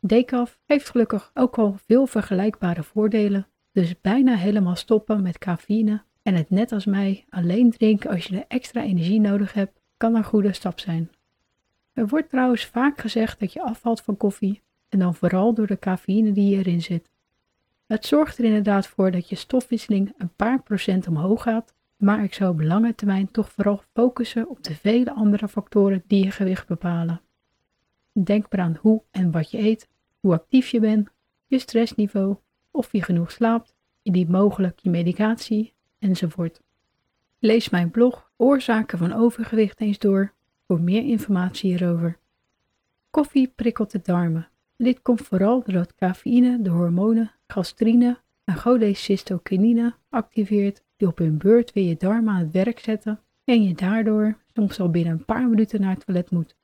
Decaf 0.00 0.58
heeft 0.66 0.90
gelukkig 0.90 1.30
ook 1.34 1.58
al 1.58 1.76
veel 1.86 2.06
vergelijkbare 2.06 2.82
voordelen, 2.82 3.46
dus 3.72 4.00
bijna 4.00 4.36
helemaal 4.36 4.76
stoppen 4.76 5.22
met 5.22 5.38
cafeïne 5.38 6.02
en 6.22 6.34
het 6.34 6.50
net 6.50 6.72
als 6.72 6.84
mij 6.84 7.24
alleen 7.28 7.70
drinken 7.70 8.10
als 8.10 8.24
je 8.24 8.32
de 8.32 8.44
extra 8.48 8.82
energie 8.82 9.20
nodig 9.20 9.52
hebt, 9.52 9.80
kan 9.96 10.14
een 10.14 10.24
goede 10.24 10.52
stap 10.52 10.80
zijn. 10.80 11.10
Er 11.92 12.08
wordt 12.08 12.28
trouwens 12.28 12.64
vaak 12.64 12.98
gezegd 12.98 13.40
dat 13.40 13.52
je 13.52 13.62
afvalt 13.62 14.00
van 14.00 14.16
koffie 14.16 14.62
en 14.88 14.98
dan 14.98 15.14
vooral 15.14 15.54
door 15.54 15.66
de 15.66 15.78
cafeïne 15.78 16.32
die 16.32 16.56
erin 16.56 16.82
zit. 16.82 17.10
Het 17.86 18.06
zorgt 18.06 18.38
er 18.38 18.44
inderdaad 18.44 18.86
voor 18.86 19.10
dat 19.10 19.28
je 19.28 19.36
stofwisseling 19.36 20.14
een 20.18 20.34
paar 20.36 20.62
procent 20.62 21.06
omhoog 21.06 21.42
gaat, 21.42 21.74
maar 21.96 22.24
ik 22.24 22.34
zou 22.34 22.52
op 22.52 22.60
lange 22.60 22.94
termijn 22.94 23.30
toch 23.30 23.52
vooral 23.52 23.82
focussen 23.92 24.48
op 24.48 24.62
de 24.62 24.74
vele 24.74 25.12
andere 25.12 25.48
factoren 25.48 26.02
die 26.06 26.24
je 26.24 26.30
gewicht 26.30 26.66
bepalen. 26.66 27.20
Denk 28.12 28.46
maar 28.50 28.60
aan 28.60 28.78
hoe 28.80 29.02
en 29.10 29.30
wat 29.30 29.50
je 29.50 29.58
eet, 29.58 29.88
hoe 30.20 30.32
actief 30.32 30.68
je 30.68 30.80
bent, 30.80 31.08
je 31.46 31.58
stressniveau, 31.58 32.36
of 32.70 32.92
je 32.92 33.02
genoeg 33.02 33.30
slaapt, 33.30 33.74
indien 34.02 34.30
mogelijk 34.30 34.78
je 34.78 34.90
medicatie 34.90 35.72
enzovoort. 35.98 36.60
Lees 37.38 37.68
mijn 37.68 37.90
blog 37.90 38.30
Oorzaken 38.36 38.98
van 38.98 39.12
overgewicht 39.12 39.80
eens 39.80 39.98
door 39.98 40.32
voor 40.66 40.80
meer 40.80 41.04
informatie 41.04 41.70
hierover. 41.70 42.18
Koffie 43.10 43.52
prikkelt 43.56 43.90
de 43.90 44.00
darmen. 44.02 44.48
Dit 44.76 45.02
komt 45.02 45.20
vooral 45.22 45.62
doordat 45.62 45.94
cafeïne 45.94 46.62
de 46.62 46.70
hormonen 46.70 47.32
gastrine 47.46 48.18
en 48.44 48.56
cholecystokinine 48.56 49.94
activeert 50.08 50.82
die 50.96 51.08
op 51.08 51.18
hun 51.18 51.38
beurt 51.38 51.72
weer 51.72 51.88
je 51.88 51.96
darmen 51.96 52.34
aan 52.34 52.40
het 52.40 52.52
werk 52.52 52.78
zetten 52.78 53.20
en 53.44 53.62
je 53.62 53.74
daardoor 53.74 54.36
soms 54.54 54.80
al 54.80 54.90
binnen 54.90 55.12
een 55.12 55.24
paar 55.24 55.48
minuten 55.48 55.80
naar 55.80 55.94
het 55.94 56.04
toilet 56.04 56.30
moet. 56.30 56.56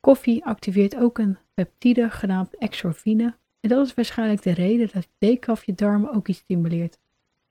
Koffie 0.00 0.44
activeert 0.44 0.96
ook 0.96 1.18
een 1.18 1.38
peptide 1.54 2.10
genaamd 2.10 2.56
exorfine 2.56 3.34
en 3.64 3.70
dat 3.70 3.86
is 3.86 3.94
waarschijnlijk 3.94 4.42
de 4.42 4.50
reden 4.50 4.88
dat 4.92 5.08
decaf 5.18 5.64
je 5.64 5.74
darmen 5.74 6.12
ook 6.12 6.28
iets 6.28 6.38
stimuleert. 6.38 6.98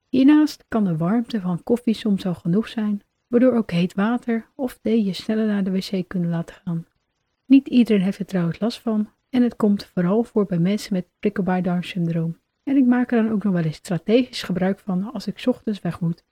Hiernaast 0.10 0.66
kan 0.68 0.84
de 0.84 0.98
warmte 0.98 1.42
van 1.42 1.64
koffie 1.64 1.94
soms 1.94 2.26
al 2.26 2.34
genoeg 2.34 2.68
zijn 2.68 3.02
waardoor 3.28 3.54
ook 3.54 3.72
heet 3.72 3.94
water 3.94 4.46
of 4.56 4.80
thee 4.82 5.04
je 5.04 5.14
sneller 5.14 5.46
naar 5.46 5.64
de 5.64 5.72
wc 5.72 6.08
kunnen 6.08 6.30
laten 6.30 6.56
gaan. 6.56 6.86
Niet 7.46 7.68
iedereen 7.68 8.02
heeft 8.02 8.20
er 8.20 8.26
trouwens 8.26 8.60
last 8.60 8.80
van 8.80 9.10
en 9.30 9.42
het 9.42 9.56
komt 9.56 9.86
vooral 9.86 10.24
voor 10.24 10.46
bij 10.46 10.60
mensen 10.60 10.94
met 10.94 11.06
prikkelbaar 11.20 11.62
darmsyndroom. 11.62 12.40
En 12.64 12.78
ik 12.78 12.86
maak 12.86 13.12
er 13.12 13.24
dan 13.24 13.32
ook 13.32 13.44
nog 13.44 13.54
wel 13.54 13.64
eens 13.64 13.76
strategisch 13.76 14.44
gebruik 14.44 14.80
van 14.80 15.12
als 15.14 15.28
ik 15.28 15.44
ochtends 15.46 15.82
weg 15.82 16.00
moet. 16.00 16.24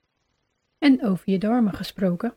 En 0.78 1.04
over 1.04 1.30
je 1.30 1.38
darmen 1.38 1.74
gesproken. 1.74 2.34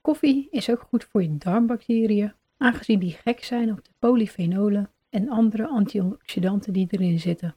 Koffie 0.00 0.48
is 0.50 0.70
ook 0.70 0.80
goed 0.80 1.04
voor 1.04 1.22
je 1.22 1.36
darmbacteriën, 1.36 2.32
aangezien 2.56 2.98
die 2.98 3.18
gek 3.24 3.44
zijn 3.44 3.70
op 3.70 3.84
de 3.84 3.90
polyfenolen 3.98 4.90
en 5.14 5.28
andere 5.28 5.66
antioxidanten 5.66 6.72
die 6.72 6.86
erin 6.90 7.20
zitten. 7.20 7.54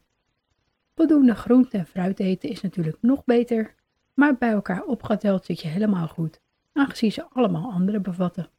Voldoende 0.95 1.35
groente 1.35 1.77
en 1.77 1.85
fruit 1.85 2.19
eten 2.19 2.49
is 2.49 2.61
natuurlijk 2.61 2.97
nog 3.01 3.25
beter, 3.25 3.75
maar 4.13 4.37
bij 4.37 4.51
elkaar 4.51 4.83
opgeteld 4.83 5.45
zit 5.45 5.61
je 5.61 5.67
helemaal 5.67 6.07
goed 6.07 6.39
aangezien 6.73 7.11
ze 7.11 7.29
allemaal 7.29 7.71
andere 7.71 7.99
bevatten. 7.99 8.49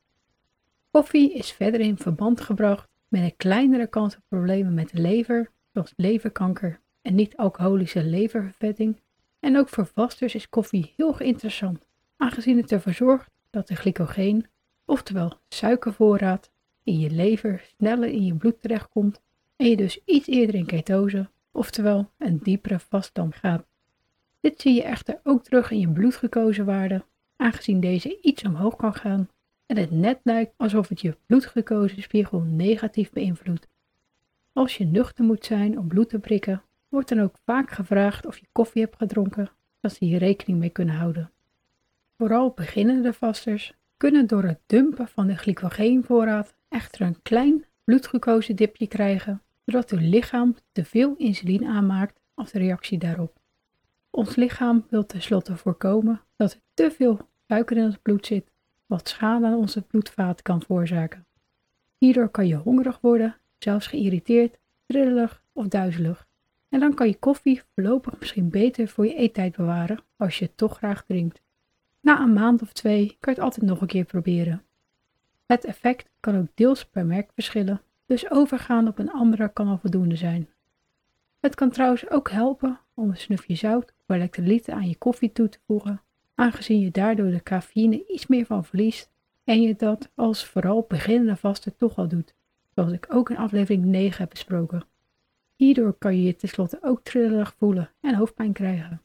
Koffie 0.91 1.35
is 1.35 1.53
verder 1.53 1.81
in 1.81 1.97
verband 1.97 2.41
gebracht 2.41 2.89
met 3.09 3.23
een 3.23 3.37
kleinere 3.37 3.87
kans 3.87 4.17
op 4.17 4.23
problemen 4.29 4.75
met 4.75 4.91
de 4.91 5.01
lever, 5.01 5.51
zoals 5.73 5.93
leverkanker 5.97 6.81
en 7.03 7.15
niet-alcoholische 7.15 8.05
leververvetting. 8.05 9.01
En 9.41 9.59
ook 9.59 9.69
voor 9.69 9.87
vasters 9.87 10.35
is 10.35 10.49
koffie 10.49 10.95
heel 10.97 11.21
interessant, 11.21 11.87
aangezien 12.17 12.57
het 12.57 12.73
ervoor 12.73 12.93
zorgt 12.93 13.31
dat 13.51 13.69
de 13.69 13.77
glycogeen, 13.77 14.47
oftewel 14.85 15.41
suikervoorraad, 15.49 16.51
in 16.89 16.99
je 16.99 17.11
lever 17.11 17.65
sneller 17.77 18.09
in 18.09 18.25
je 18.25 18.35
bloed 18.35 18.61
terechtkomt 18.61 19.21
en 19.57 19.69
je 19.69 19.77
dus 19.77 20.01
iets 20.05 20.27
eerder 20.27 20.55
in 20.55 20.67
ketose, 20.67 21.31
oftewel 21.53 22.11
een 22.19 22.39
diepere 22.39 22.79
vaststand 22.79 23.35
gaat. 23.35 23.67
Dit 24.41 24.61
zie 24.61 24.75
je 24.75 24.83
echter 24.83 25.21
ook 25.23 25.45
terug 25.45 25.71
in 25.71 25.79
je 25.81 25.89
bloedgekozenwaarde 25.89 27.05
aangezien 27.37 27.81
deze 27.81 28.21
iets 28.21 28.45
omhoog 28.45 28.77
kan 28.77 28.95
gaan 28.95 29.29
en 29.67 29.77
het 29.77 29.91
net 29.91 30.21
lijkt 30.23 30.55
alsof 30.57 30.89
het 30.89 31.01
je 31.01 31.17
spiegel 32.03 32.41
negatief 32.41 33.13
beïnvloedt. 33.13 33.69
Als 34.53 34.77
je 34.77 34.85
nuchter 34.85 35.25
moet 35.25 35.45
zijn 35.45 35.79
om 35.79 35.89
bloed 35.89 36.09
te 36.09 36.19
prikken, 36.19 36.63
wordt 36.89 37.09
dan 37.09 37.21
ook 37.21 37.37
vaak 37.45 37.71
gevraagd 37.71 38.27
of 38.27 38.39
je 38.39 38.47
koffie 38.53 38.83
hebt 38.83 38.97
gedronken, 38.97 39.51
zodat 39.81 39.97
ze 39.97 40.05
hier 40.05 40.19
rekening 40.19 40.59
mee 40.59 40.71
kunnen 40.71 40.95
houden. 40.95 41.31
Vooral 42.17 42.51
beginnende 42.51 43.13
vasters 43.13 43.75
kunnen 43.97 44.27
door 44.27 44.43
het 44.43 44.61
dumpen 44.67 45.09
van 45.09 45.27
de 45.27 45.37
glycogeenvoorraad 45.37 46.57
echter 46.69 47.01
een 47.01 47.23
klein 47.23 47.65
dipje 48.55 48.87
krijgen, 48.87 49.43
zodat 49.65 49.91
uw 49.91 49.99
lichaam 50.01 50.57
te 50.73 50.85
veel 50.85 51.15
insuline 51.17 51.69
aanmaakt 51.69 52.21
als 52.35 52.53
reactie 52.53 52.99
daarop. 52.99 53.41
Ons 54.11 54.37
lichaam 54.37 54.87
wil 54.91 55.07
tenslotte 55.07 55.57
voorkomen 55.57 56.21
dat 56.37 56.53
er 56.53 56.61
te 56.75 56.91
veel 56.91 57.29
suiker 57.47 57.77
in 57.77 57.85
het 57.85 58.03
bloed 58.03 58.27
zit, 58.27 58.51
wat 58.87 59.09
schade 59.09 59.47
aan 59.47 59.55
onze 59.55 59.83
bloedvaten 59.83 60.43
kan 60.43 60.63
veroorzaken. 60.63 61.27
Hierdoor 61.99 62.29
kan 62.29 62.47
je 62.47 62.55
hongerig 62.55 63.01
worden, 63.01 63.37
zelfs 63.59 63.87
geïrriteerd, 63.87 64.59
trillelig 64.87 65.43
of 65.53 65.69
duizelig. 65.69 66.27
En 66.69 66.81
dan 66.81 66.95
kan 66.95 67.07
je 67.07 67.19
koffie 67.19 67.63
voorlopig 67.75 68.19
misschien 68.19 68.51
beter 68.51 68.89
voor 68.89 69.07
je 69.07 69.15
eettijd 69.15 69.57
bewaren 69.57 69.99
als 70.17 70.39
je 70.39 70.45
het 70.45 70.57
toch 70.57 70.77
graag 70.77 71.05
drinkt. 71.05 71.41
Na 72.01 72.21
een 72.21 72.33
maand 72.33 72.63
of 72.63 72.73
twee 72.73 73.07
kan 73.07 73.35
je 73.35 73.41
het 73.41 73.49
altijd 73.49 73.67
nog 73.67 73.81
een 73.81 73.87
keer 73.87 74.05
proberen. 74.05 74.63
Het 75.49 75.65
effect 75.65 76.09
kan 76.21 76.39
ook 76.39 76.47
deels 76.55 76.85
per 76.85 77.07
merk 77.07 77.31
verschillen, 77.33 77.81
dus 78.07 78.31
overgaan 78.31 78.89
op 78.89 78.99
een 78.99 79.11
andere 79.11 79.53
kan 79.53 79.69
al 79.69 79.79
voldoende 79.79 80.17
zijn. 80.17 80.49
Het 81.41 81.55
kan 81.55 81.71
trouwens 81.71 82.11
ook 82.11 82.31
helpen 82.31 82.81
om 82.95 83.09
een 83.09 83.17
snufje 83.17 83.55
zout 83.55 83.95
of 84.07 84.15
elektrolyten 84.15 84.75
aan 84.75 84.89
je 84.89 84.97
koffie 84.97 85.33
toe 85.33 85.49
te 85.49 85.59
voegen, 85.67 86.03
aangezien 86.35 86.81
je 86.81 86.91
daardoor 86.91 87.31
de 87.31 87.43
cafeïne 87.43 88.07
iets 88.07 88.27
meer 88.27 88.47
van 88.47 88.65
verliest 88.65 89.11
en 89.45 89.63
je 89.63 89.77
dat 89.77 90.11
als 90.15 90.47
vooral 90.47 90.85
beginnende 90.89 91.37
vaste 91.37 91.77
toch 91.77 91.97
al 91.97 92.09
doet, 92.09 92.35
zoals 92.75 92.93
ik 92.93 93.07
ook 93.09 93.31
in 93.31 93.37
aflevering 93.37 93.85
9 93.85 94.19
heb 94.19 94.31
besproken. 94.31 94.87
Hierdoor 95.57 95.93
kan 95.93 96.17
je 96.17 96.23
je 96.23 96.37
tenslotte 96.37 96.79
ook 96.83 97.03
trillerig 97.03 97.55
voelen 97.59 97.91
en 98.01 98.15
hoofdpijn 98.15 98.53
krijgen. 98.53 99.03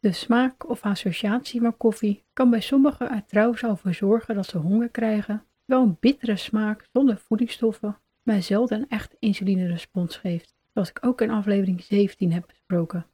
De 0.00 0.12
smaak 0.12 0.68
of 0.68 0.82
associatie 0.82 1.60
van 1.60 1.76
koffie 1.76 2.24
kan 2.32 2.50
bij 2.50 2.60
sommigen 2.60 3.10
er 3.10 3.26
trouwens 3.26 3.64
al 3.64 3.76
voor 3.76 3.94
zorgen 3.94 4.34
dat 4.34 4.46
ze 4.46 4.58
honger 4.58 4.88
krijgen, 4.88 5.44
wel 5.66 5.82
een 5.82 5.96
bittere 6.00 6.36
smaak 6.36 6.86
zonder 6.92 7.18
voedingsstoffen, 7.18 7.98
maar 8.22 8.42
zelden 8.42 8.88
echt 8.88 9.14
insulinerespons 9.18 10.16
geeft, 10.16 10.54
zoals 10.72 10.88
ik 10.88 10.98
ook 11.00 11.20
in 11.20 11.30
aflevering 11.30 11.82
17 11.82 12.32
heb 12.32 12.46
besproken. 12.46 13.06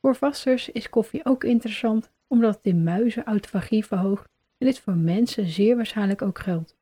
Voor 0.00 0.16
vasters 0.16 0.70
is 0.70 0.88
koffie 0.88 1.24
ook 1.24 1.44
interessant 1.44 2.10
omdat 2.26 2.54
het 2.54 2.66
in 2.66 2.82
muizen 2.82 3.24
autofagie 3.24 3.84
verhoogt 3.84 4.28
en 4.58 4.66
dit 4.66 4.80
voor 4.80 4.96
mensen 4.96 5.46
zeer 5.46 5.76
waarschijnlijk 5.76 6.22
ook 6.22 6.38
geldt. 6.38 6.76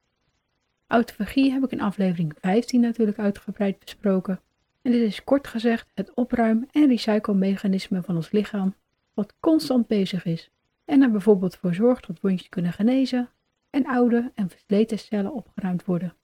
Autofagie 0.87 1.53
heb 1.53 1.65
ik 1.65 1.71
in 1.71 1.81
aflevering 1.81 2.35
15 2.41 2.81
natuurlijk 2.81 3.19
uitgebreid 3.19 3.79
besproken 3.79 4.41
en 4.83 4.93
dit 4.93 5.03
is 5.03 5.25
kort 5.25 5.47
gezegd 5.47 5.91
het 5.95 6.15
opruim- 6.15 6.67
en 6.71 6.87
recyclemechanisme 6.87 8.03
van 8.03 8.17
ons 8.17 8.31
lichaam 8.31 8.75
wat 9.15 9.35
constant 9.41 9.87
bezig 9.87 10.25
is 10.25 10.51
en 10.85 11.03
er 11.03 11.11
bijvoorbeeld 11.11 11.57
voor 11.57 11.75
zorgt 11.75 12.07
dat 12.07 12.21
wondjes 12.21 12.49
kunnen 12.49 12.73
genezen 12.73 13.29
en 13.75 13.87
oude 13.87 14.31
en 14.35 14.49
versleten 14.49 14.99
cellen 14.99 15.33
opgeruimd 15.33 15.85
worden. 15.85 16.15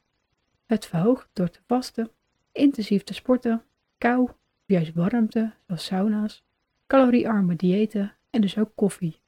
Het 0.66 0.87
verhoogt 0.87 1.28
door 1.33 1.50
te 1.50 1.61
vasten, 1.66 2.11
intensief 2.52 3.02
te 3.02 3.14
sporten, 3.14 3.62
kou 3.99 4.28
juist 4.64 4.95
warmte 4.95 5.52
zoals 5.66 5.85
sauna's, 5.85 6.45
caloriearme 6.87 7.57
diëten 7.57 8.16
en 8.30 8.40
dus 8.40 8.59
ook 8.59 8.71
koffie. 8.75 9.21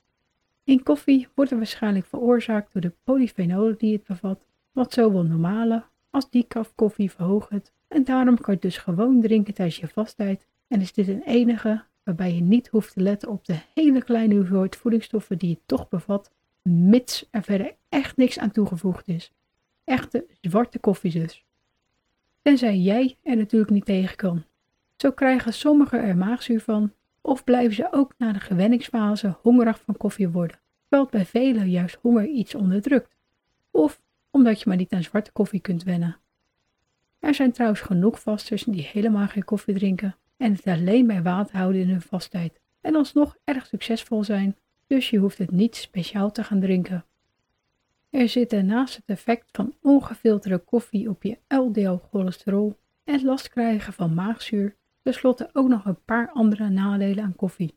In 0.64 0.82
koffie 0.82 1.28
wordt 1.34 1.50
het 1.50 1.58
waarschijnlijk 1.58 2.06
veroorzaakt 2.06 2.72
door 2.72 2.82
de 2.82 2.94
polyfenolen 3.04 3.78
die 3.78 3.92
het 3.92 4.04
bevat, 4.04 4.46
wat 4.72 4.92
zowel 4.92 5.24
normale 5.24 5.84
als 6.10 6.30
decaf 6.30 6.74
koffie 6.74 7.10
verhoogt 7.10 7.72
en 7.88 8.04
daarom 8.04 8.38
kan 8.38 8.54
je 8.54 8.60
dus 8.60 8.78
gewoon 8.78 9.20
drinken 9.20 9.54
tijdens 9.54 9.78
je 9.78 9.88
vasttijd 9.88 10.46
en 10.68 10.80
is 10.80 10.92
dit 10.92 11.08
een 11.08 11.22
enige 11.22 11.84
waarbij 12.02 12.34
je 12.34 12.40
niet 12.40 12.68
hoeft 12.68 12.92
te 12.92 13.00
letten 13.00 13.28
op 13.28 13.44
de 13.44 13.58
hele 13.74 14.02
kleine 14.02 14.34
hoeveelheid 14.34 14.76
voedingsstoffen 14.76 15.38
die 15.38 15.50
het 15.50 15.62
toch 15.66 15.88
bevat, 15.88 16.30
mits 16.62 17.28
er 17.30 17.42
verder 17.42 17.76
echt 17.88 18.16
niks 18.16 18.38
aan 18.38 18.50
toegevoegd 18.50 19.08
is. 19.08 19.32
Echte 19.84 20.26
zwarte 20.40 20.78
koffie 20.78 21.12
dus. 21.12 21.44
Tenzij 22.42 22.76
jij 22.76 23.18
er 23.22 23.36
natuurlijk 23.36 23.72
niet 23.72 23.84
tegen 23.84 24.16
kan. 24.16 24.44
Zo 24.96 25.10
krijgen 25.10 25.52
sommigen 25.52 26.02
er 26.02 26.16
maagzuur 26.16 26.60
van, 26.60 26.92
of 27.20 27.44
blijven 27.44 27.74
ze 27.74 27.88
ook 27.90 28.14
na 28.18 28.32
de 28.32 28.40
gewenningsfase 28.40 29.36
hongerig 29.40 29.80
van 29.80 29.96
koffie 29.96 30.28
worden, 30.28 30.58
terwijl 30.80 31.02
het 31.02 31.10
bij 31.10 31.26
velen 31.26 31.70
juist 31.70 31.98
honger 32.00 32.26
iets 32.26 32.54
onderdrukt. 32.54 33.16
Of 33.70 34.00
omdat 34.30 34.60
je 34.60 34.68
maar 34.68 34.76
niet 34.76 34.92
aan 34.92 35.02
zwarte 35.02 35.32
koffie 35.32 35.60
kunt 35.60 35.82
wennen. 35.82 36.16
Er 37.18 37.34
zijn 37.34 37.52
trouwens 37.52 37.80
genoeg 37.80 38.20
vasters 38.20 38.62
die 38.64 38.88
helemaal 38.92 39.28
geen 39.28 39.44
koffie 39.44 39.74
drinken 39.74 40.16
en 40.36 40.52
het 40.52 40.66
alleen 40.66 41.06
bij 41.06 41.22
water 41.22 41.56
houden 41.56 41.80
in 41.80 41.88
hun 41.88 42.02
vasttijd 42.02 42.60
en 42.80 42.94
alsnog 42.94 43.36
erg 43.44 43.66
succesvol 43.66 44.24
zijn, 44.24 44.56
dus 44.92 45.10
je 45.10 45.18
hoeft 45.18 45.38
het 45.38 45.50
niet 45.50 45.76
speciaal 45.76 46.32
te 46.32 46.44
gaan 46.44 46.60
drinken. 46.60 47.04
Er 48.10 48.28
zitten 48.28 48.66
naast 48.66 48.96
het 48.96 49.04
effect 49.06 49.48
van 49.52 49.74
ongefilterde 49.82 50.58
koffie 50.58 51.08
op 51.08 51.22
je 51.22 51.38
LDL-cholesterol 51.48 52.78
en 53.04 53.24
last 53.24 53.48
krijgen 53.48 53.92
van 53.92 54.14
maagzuur, 54.14 54.76
tenslotte 55.02 55.50
ook 55.52 55.68
nog 55.68 55.84
een 55.84 56.04
paar 56.04 56.30
andere 56.32 56.68
nadelen 56.68 57.24
aan 57.24 57.36
koffie. 57.36 57.74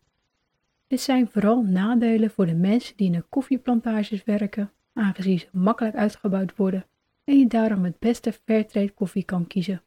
Dit 0.88 1.01
zijn 1.01 1.29
vooral 1.29 1.63
nadelen 1.63 2.29
voor 2.29 2.45
de 2.45 2.55
mensen 2.55 2.98
die 2.98 3.07
in 3.07 3.12
de 3.12 3.25
koffieplantages 3.29 4.24
werken, 4.24 4.72
aangezien 4.93 5.39
ze 5.39 5.48
makkelijk 5.51 5.95
uitgebouwd 5.95 6.55
worden 6.55 6.86
en 7.24 7.39
je 7.39 7.48
daarom 7.48 7.84
het 7.84 8.00
beste 8.00 8.31
fairtrade 8.31 8.91
koffie 8.91 9.24
kan 9.24 9.48
kiezen. 9.48 9.81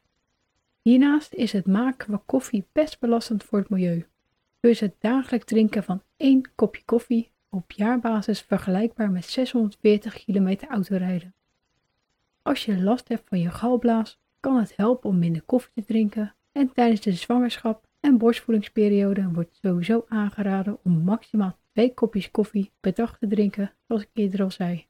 Hiernaast 0.82 1.34
is 1.34 1.52
het 1.52 1.66
maken 1.66 2.06
van 2.06 2.24
koffie 2.26 2.66
best 2.72 3.00
belastend 3.00 3.44
voor 3.44 3.58
het 3.58 3.68
milieu. 3.68 4.06
Dus 4.60 4.80
het 4.80 4.94
dagelijks 4.98 5.46
drinken 5.46 5.84
van 5.84 6.02
één 6.18 6.50
kopje 6.54 6.82
koffie 6.84 7.30
op 7.48 7.72
jaarbasis 7.72 8.40
vergelijkbaar 8.40 9.10
met 9.10 9.24
640 9.24 10.24
kilometer 10.24 10.68
autorijden. 10.68 11.34
Als 12.42 12.64
je 12.64 12.82
last 12.82 13.08
hebt 13.08 13.28
van 13.28 13.40
je 13.40 13.50
galblaas, 13.50 14.18
kan 14.40 14.56
het 14.56 14.76
helpen 14.76 15.10
om 15.10 15.18
minder 15.18 15.42
koffie 15.42 15.72
te 15.74 15.84
drinken 15.84 16.34
en 16.52 16.72
tijdens 16.72 17.00
de 17.00 17.12
zwangerschap 17.12 17.86
en 18.00 18.18
borstvoedingsperiode 18.18 19.28
wordt 19.32 19.58
sowieso 19.62 20.04
aangeraden 20.08 20.78
om 20.84 21.02
maximaal 21.02 21.56
twee 21.72 21.94
kopjes 21.94 22.30
koffie 22.30 22.72
per 22.80 22.94
dag 22.94 23.18
te 23.18 23.26
drinken, 23.26 23.72
zoals 23.86 24.02
ik 24.02 24.10
eerder 24.12 24.42
al 24.42 24.50
zei. 24.50 24.86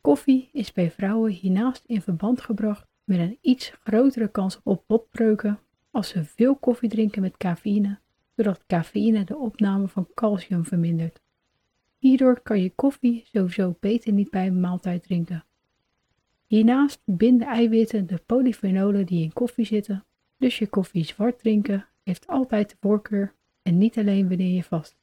Koffie 0.00 0.48
is 0.52 0.72
bij 0.72 0.90
vrouwen 0.90 1.30
hiernaast 1.30 1.84
in 1.86 2.02
verband 2.02 2.40
gebracht 2.40 2.86
met 3.04 3.18
een 3.18 3.38
iets 3.40 3.72
grotere 3.82 4.28
kans 4.28 4.60
op 4.62 4.84
botbreuken 4.86 5.58
als 5.90 6.08
ze 6.08 6.24
veel 6.24 6.56
koffie 6.56 6.88
drinken 6.88 7.22
met 7.22 7.36
cafeïne, 7.36 7.98
doordat 8.38 8.66
cafeïne 8.66 9.24
de 9.24 9.36
opname 9.36 9.88
van 9.88 10.08
calcium 10.14 10.64
vermindert. 10.64 11.20
Hierdoor 11.98 12.40
kan 12.40 12.62
je 12.62 12.74
koffie 12.74 13.24
sowieso 13.32 13.76
beter 13.80 14.12
niet 14.12 14.30
bij 14.30 14.46
een 14.46 14.60
maaltijd 14.60 15.02
drinken. 15.02 15.44
Hiernaast 16.46 17.00
binden 17.04 17.46
eiwitten 17.46 18.06
de 18.06 18.22
polyfenolen 18.26 19.06
die 19.06 19.22
in 19.22 19.32
koffie 19.32 19.64
zitten, 19.64 20.04
dus 20.36 20.58
je 20.58 20.66
koffie 20.66 21.04
zwart 21.04 21.38
drinken 21.38 21.86
heeft 22.02 22.26
altijd 22.26 22.70
de 22.70 22.76
voorkeur 22.80 23.34
en 23.62 23.78
niet 23.78 23.98
alleen 23.98 24.28
wanneer 24.28 24.54
je 24.54 24.62
vast. 24.62 24.96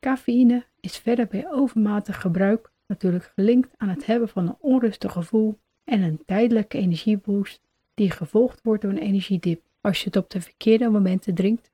Cafeïne 0.00 0.66
is 0.80 0.96
verder 0.96 1.26
bij 1.26 1.50
overmatig 1.50 2.20
gebruik 2.20 2.72
natuurlijk 2.86 3.32
gelinkt 3.34 3.74
aan 3.76 3.88
het 3.88 4.06
hebben 4.06 4.28
van 4.28 4.46
een 4.46 4.56
onrustig 4.58 5.12
gevoel 5.12 5.58
en 5.84 6.02
een 6.02 6.22
tijdelijke 6.24 6.78
energieboost 6.78 7.60
die 7.94 8.10
gevolgd 8.10 8.62
wordt 8.62 8.82
door 8.82 8.90
een 8.90 8.98
energiedip 8.98 9.62
als 9.80 9.98
je 9.98 10.04
het 10.06 10.16
op 10.16 10.30
de 10.30 10.40
verkeerde 10.40 10.88
momenten 10.88 11.34
drinkt. 11.34 11.70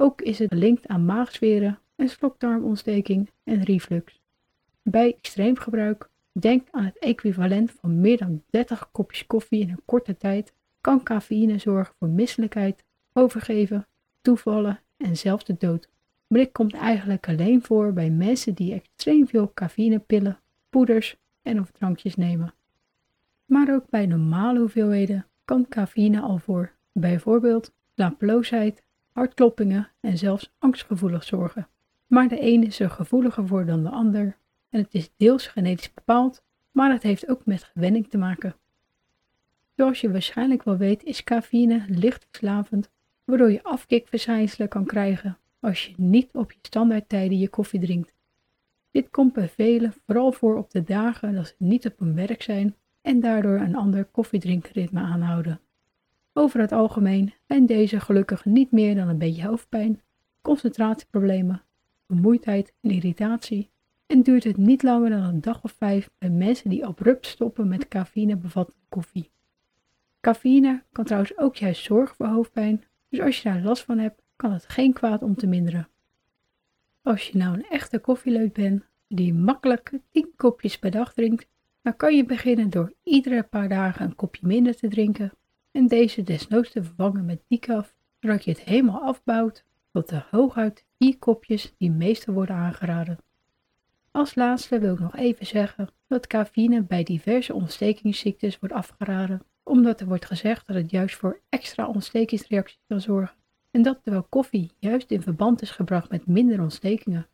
Ook 0.00 0.22
is 0.22 0.38
het 0.38 0.48
gelinkt 0.48 0.86
aan 0.86 1.04
maagzweren, 1.04 1.78
een 1.96 2.08
slokdarmontsteking 2.08 3.30
en 3.44 3.62
reflux. 3.62 4.20
Bij 4.82 5.14
extreem 5.14 5.56
gebruik, 5.56 6.08
denk 6.32 6.68
aan 6.70 6.84
het 6.84 6.98
equivalent 6.98 7.70
van 7.80 8.00
meer 8.00 8.16
dan 8.16 8.42
30 8.50 8.90
kopjes 8.90 9.26
koffie 9.26 9.60
in 9.60 9.68
een 9.68 9.82
korte 9.84 10.16
tijd, 10.16 10.52
kan 10.80 11.02
cafeïne 11.02 11.58
zorgen 11.58 11.94
voor 11.98 12.08
misselijkheid, 12.08 12.84
overgeven, 13.12 13.86
toevallen 14.20 14.80
en 14.96 15.16
zelfs 15.16 15.44
de 15.44 15.56
dood. 15.58 15.88
Maar 16.26 16.38
dit 16.38 16.52
komt 16.52 16.74
eigenlijk 16.74 17.28
alleen 17.28 17.62
voor 17.62 17.92
bij 17.92 18.10
mensen 18.10 18.54
die 18.54 18.74
extreem 18.74 19.28
veel 19.28 19.50
cafeïnepillen, 19.54 20.40
poeders 20.70 21.16
en 21.42 21.60
of 21.60 21.70
drankjes 21.70 22.16
nemen. 22.16 22.54
Maar 23.44 23.74
ook 23.74 23.84
bij 23.90 24.06
normale 24.06 24.58
hoeveelheden 24.58 25.26
kan 25.44 25.68
cafeïne 25.68 26.20
al 26.20 26.38
voor 26.38 26.72
bijvoorbeeld 26.92 27.72
slapeloosheid, 27.94 28.82
hartkloppingen 29.18 29.90
en 30.00 30.18
zelfs 30.18 30.52
angstgevoelig 30.58 31.24
zorgen. 31.24 31.68
Maar 32.06 32.28
de 32.28 32.38
ene 32.38 32.66
is 32.66 32.80
er 32.80 32.90
gevoeliger 32.90 33.46
voor 33.46 33.66
dan 33.66 33.82
de 33.82 33.90
ander 33.90 34.38
en 34.68 34.80
het 34.80 34.94
is 34.94 35.10
deels 35.16 35.46
genetisch 35.46 35.94
bepaald, 35.94 36.42
maar 36.70 36.92
het 36.92 37.02
heeft 37.02 37.28
ook 37.28 37.46
met 37.46 37.64
gewenning 37.64 38.08
te 38.08 38.18
maken. 38.18 38.56
Zoals 39.76 40.00
je 40.00 40.10
waarschijnlijk 40.10 40.62
wel 40.62 40.76
weet 40.76 41.04
is 41.04 41.24
cafeïne 41.24 41.84
licht 41.88 42.26
verslavend, 42.30 42.90
waardoor 43.24 43.50
je 43.50 43.62
afkikverschijnselen 43.62 44.68
kan 44.68 44.84
krijgen 44.84 45.38
als 45.60 45.86
je 45.86 45.94
niet 45.96 46.28
op 46.32 46.52
je 46.52 46.58
standaardtijden 46.62 47.38
je 47.38 47.48
koffie 47.48 47.80
drinkt. 47.80 48.14
Dit 48.90 49.10
komt 49.10 49.32
bij 49.32 49.48
velen 49.48 49.94
vooral 50.06 50.32
voor 50.32 50.56
op 50.56 50.70
de 50.70 50.82
dagen 50.82 51.34
dat 51.34 51.46
ze 51.46 51.54
niet 51.58 51.86
op 51.86 51.98
hun 51.98 52.14
werk 52.14 52.42
zijn 52.42 52.76
en 53.00 53.20
daardoor 53.20 53.60
een 53.60 53.76
ander 53.76 54.04
koffiedrinkritme 54.04 55.00
aanhouden. 55.00 55.60
Over 56.38 56.60
het 56.60 56.72
algemeen 56.72 57.34
zijn 57.46 57.66
deze 57.66 58.00
gelukkig 58.00 58.44
niet 58.44 58.70
meer 58.70 58.94
dan 58.94 59.08
een 59.08 59.18
beetje 59.18 59.46
hoofdpijn, 59.46 60.00
concentratieproblemen, 60.42 61.62
vermoeidheid 62.06 62.72
en 62.80 62.90
irritatie 62.90 63.70
en 64.06 64.22
duurt 64.22 64.44
het 64.44 64.56
niet 64.56 64.82
langer 64.82 65.10
dan 65.10 65.22
een 65.22 65.40
dag 65.40 65.62
of 65.62 65.72
vijf 65.72 66.10
bij 66.18 66.30
mensen 66.30 66.70
die 66.70 66.86
abrupt 66.86 67.26
stoppen 67.26 67.68
met 67.68 67.88
cafeïne 67.88 68.36
bevattende 68.36 68.84
koffie. 68.88 69.30
Cafeïne 70.20 70.82
kan 70.92 71.04
trouwens 71.04 71.38
ook 71.38 71.56
juist 71.56 71.84
zorgen 71.84 72.16
voor 72.16 72.26
hoofdpijn, 72.26 72.84
dus 73.08 73.20
als 73.20 73.42
je 73.42 73.48
daar 73.48 73.62
last 73.62 73.84
van 73.84 73.98
hebt, 73.98 74.22
kan 74.36 74.52
het 74.52 74.68
geen 74.68 74.92
kwaad 74.92 75.22
om 75.22 75.34
te 75.34 75.46
minderen. 75.46 75.88
Als 77.02 77.28
je 77.28 77.38
nou 77.38 77.54
een 77.54 77.68
echte 77.68 77.98
koffieleut 77.98 78.52
bent, 78.52 78.82
die 79.08 79.34
makkelijk 79.34 79.92
10 80.10 80.32
kopjes 80.36 80.78
per 80.78 80.90
dag 80.90 81.12
drinkt, 81.14 81.46
dan 81.82 81.96
kan 81.96 82.16
je 82.16 82.24
beginnen 82.24 82.70
door 82.70 82.92
iedere 83.02 83.42
paar 83.42 83.68
dagen 83.68 84.04
een 84.04 84.16
kopje 84.16 84.46
minder 84.46 84.76
te 84.76 84.88
drinken 84.88 85.32
en 85.78 85.86
deze 85.86 86.22
desnoods 86.22 86.70
te 86.70 86.82
vervangen 86.82 87.24
met 87.24 87.42
decaf, 87.48 87.94
zodat 88.20 88.44
je 88.44 88.50
het 88.50 88.60
helemaal 88.60 89.00
afbouwt 89.00 89.64
tot 89.92 90.08
de 90.08 90.22
hooguit 90.30 90.84
4 90.98 91.18
kopjes 91.18 91.74
die 91.76 91.90
meestal 91.90 92.34
worden 92.34 92.56
aangeraden. 92.56 93.18
Als 94.10 94.34
laatste 94.34 94.78
wil 94.78 94.92
ik 94.92 94.98
nog 94.98 95.16
even 95.16 95.46
zeggen 95.46 95.88
dat 96.06 96.26
cafeïne 96.26 96.82
bij 96.82 97.02
diverse 97.02 97.54
ontstekingsziektes 97.54 98.58
wordt 98.58 98.74
afgeraden, 98.74 99.42
omdat 99.62 100.00
er 100.00 100.06
wordt 100.06 100.24
gezegd 100.24 100.66
dat 100.66 100.76
het 100.76 100.90
juist 100.90 101.16
voor 101.16 101.40
extra 101.48 101.86
ontstekingsreacties 101.86 102.80
kan 102.86 103.00
zorgen 103.00 103.36
en 103.70 103.82
dat 103.82 104.02
terwijl 104.02 104.26
koffie 104.28 104.70
juist 104.78 105.10
in 105.10 105.22
verband 105.22 105.62
is 105.62 105.70
gebracht 105.70 106.10
met 106.10 106.26
minder 106.26 106.60
ontstekingen. 106.60 107.28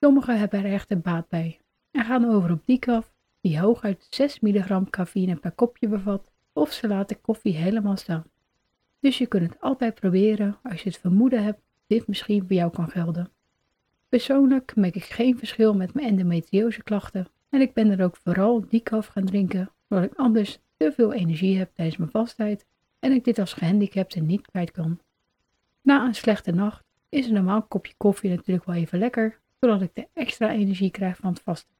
Sommigen 0.00 0.38
hebben 0.38 0.64
er 0.64 0.72
echter 0.72 1.00
baat 1.00 1.28
bij 1.28 1.60
en 1.90 2.04
gaan 2.04 2.24
over 2.24 2.50
op 2.50 2.62
decaf 2.64 3.12
die 3.40 3.60
hooguit 3.60 4.06
6 4.10 4.40
mg 4.40 4.90
cafeïne 4.90 5.36
per 5.36 5.52
kopje 5.52 5.88
bevat 5.88 6.30
of 6.58 6.72
ze 6.72 6.88
laten 6.88 7.20
koffie 7.20 7.56
helemaal 7.56 7.96
staan. 7.96 8.24
Dus 9.00 9.18
je 9.18 9.26
kunt 9.26 9.42
het 9.42 9.60
altijd 9.60 9.94
proberen 9.94 10.58
als 10.62 10.82
je 10.82 10.88
het 10.88 10.98
vermoeden 10.98 11.44
hebt 11.44 11.60
dit 11.86 12.06
misschien 12.06 12.46
voor 12.46 12.56
jou 12.56 12.70
kan 12.70 12.88
gelden. 12.88 13.30
Persoonlijk 14.08 14.76
merk 14.76 14.94
ik 14.94 15.04
geen 15.04 15.38
verschil 15.38 15.74
met 15.74 15.94
mijn 15.94 16.06
endometriose 16.06 16.82
klachten 16.82 17.26
en 17.48 17.60
ik 17.60 17.72
ben 17.72 17.90
er 17.90 18.04
ook 18.04 18.16
vooral 18.16 18.64
decaf 18.68 19.06
gaan 19.06 19.24
drinken, 19.24 19.70
omdat 19.88 20.10
ik 20.10 20.18
anders 20.18 20.58
te 20.76 20.92
veel 20.92 21.12
energie 21.12 21.58
heb 21.58 21.70
tijdens 21.74 21.96
mijn 21.96 22.10
vastheid 22.10 22.66
en 22.98 23.12
ik 23.12 23.24
dit 23.24 23.38
als 23.38 23.52
gehandicapte 23.52 24.20
niet 24.20 24.46
kwijt 24.46 24.70
kan. 24.70 25.00
Na 25.82 26.06
een 26.06 26.14
slechte 26.14 26.50
nacht 26.50 26.84
is 27.08 27.26
een 27.26 27.34
normaal 27.34 27.62
kopje 27.62 27.94
koffie 27.96 28.30
natuurlijk 28.30 28.66
wel 28.66 28.76
even 28.76 28.98
lekker, 28.98 29.40
zodat 29.60 29.82
ik 29.82 29.90
de 29.94 30.08
extra 30.12 30.50
energie 30.50 30.90
krijg 30.90 31.16
van 31.16 31.32
het 31.32 31.42
vasten. 31.42 31.74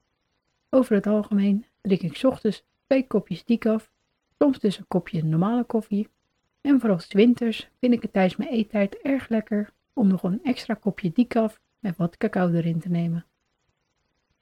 Over 0.71 0.95
het 0.95 1.07
algemeen 1.07 1.65
drink 1.81 2.01
ik 2.01 2.23
ochtends 2.23 2.65
twee 2.87 3.07
kopjes 3.07 3.45
decaf, 3.45 3.91
soms 4.39 4.59
dus 4.59 4.79
een 4.79 4.89
kopje 4.89 5.25
normale 5.25 5.65
koffie. 5.65 6.09
En 6.61 6.81
vooral 6.81 7.01
winters 7.09 7.71
vind 7.81 7.93
ik 7.93 8.03
het 8.03 8.13
tijdens 8.13 8.37
mijn 8.37 8.51
eettijd 8.51 8.99
erg 8.99 9.29
lekker 9.29 9.73
om 9.93 10.09
nog 10.09 10.23
een 10.23 10.43
extra 10.43 10.75
kopje 10.75 11.13
decaf 11.13 11.61
met 11.79 11.97
wat 11.97 12.17
cacao 12.17 12.51
erin 12.51 12.81
te 12.81 12.89
nemen. 12.89 13.27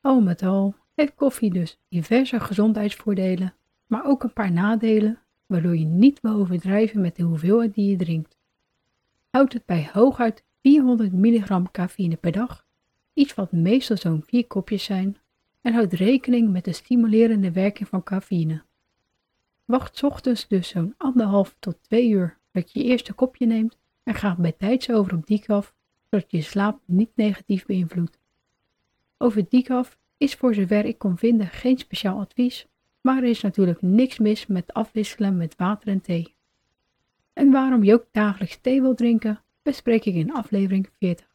Al 0.01 0.21
met 0.21 0.43
al 0.43 0.75
heeft 0.95 1.15
koffie 1.15 1.53
dus 1.53 1.79
diverse 1.89 2.41
gezondheidsvoordelen, 2.41 3.55
maar 3.87 4.05
ook 4.05 4.23
een 4.23 4.33
paar 4.33 4.53
nadelen, 4.53 5.19
waardoor 5.47 5.77
je 5.77 5.85
niet 5.85 6.21
wil 6.21 6.33
overdrijven 6.33 7.01
met 7.01 7.17
de 7.17 7.23
hoeveelheid 7.23 7.75
die 7.75 7.91
je 7.91 7.97
drinkt. 7.97 8.37
Houd 9.31 9.53
het 9.53 9.67
bij 9.67 9.91
hooguit 9.93 10.45
400 10.63 11.13
mg 11.13 11.71
cafeïne 11.71 12.17
per 12.17 12.33
dag, 12.33 12.67
iets 13.13 13.35
wat 13.35 13.53
meestal 13.53 13.97
zo'n 13.97 14.23
4 14.27 14.47
kopjes 14.47 14.85
zijn, 14.85 15.17
en 15.61 15.73
houd 15.73 15.93
rekening 15.93 16.51
met 16.51 16.65
de 16.65 16.73
stimulerende 16.73 17.53
werking 17.53 17.89
van 17.89 18.03
cafeïne. 18.03 18.63
Wacht 19.67 20.03
ochtends 20.03 20.49
dus 20.49 20.69
zo'n 20.69 20.95
anderhalf 20.97 21.57
tot 21.59 21.83
twee 21.83 22.09
uur 22.09 22.39
dat 22.53 22.73
je 22.73 22.79
je 22.79 22.85
eerste 22.85 23.13
kopje 23.13 23.47
neemt 23.47 23.79
en 24.03 24.15
ga 24.15 24.37
bij 24.39 24.53
tijds 24.53 24.91
over 24.91 25.15
op 25.15 25.27
decaf, 25.27 25.75
zodat 26.11 26.31
je 26.31 26.43
slaap 26.43 26.81
niet 26.85 27.11
negatief 27.15 27.67
beïnvloedt. 27.67 28.19
Over 29.19 29.49
decaf 29.49 29.99
is 30.17 30.35
voor 30.35 30.55
zover 30.55 30.85
ik 30.85 30.99
kon 30.99 31.19
vinden 31.19 31.47
geen 31.47 31.79
speciaal 31.79 32.21
advies, 32.21 32.67
maar 33.01 33.17
er 33.17 33.29
is 33.29 33.43
natuurlijk 33.43 33.83
niks 33.83 34.19
mis 34.19 34.47
met 34.47 34.73
afwisselen 34.73 35.37
met 35.37 35.57
water 35.57 35.89
en 35.89 36.01
thee. 36.01 36.35
En 37.33 37.51
waarom 37.51 37.85
je 37.85 37.95
ook 37.95 38.07
dagelijks 38.13 38.59
thee 38.61 38.81
wil 38.81 38.95
drinken, 38.95 39.43
bespreek 39.63 40.05
ik 40.05 40.15
in 40.15 40.33
aflevering 40.33 40.89
40. 40.99 41.27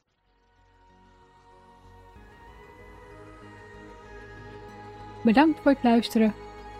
Bedankt 5.23 5.59
voor 5.59 5.71
het 5.71 5.83
luisteren 5.83 6.33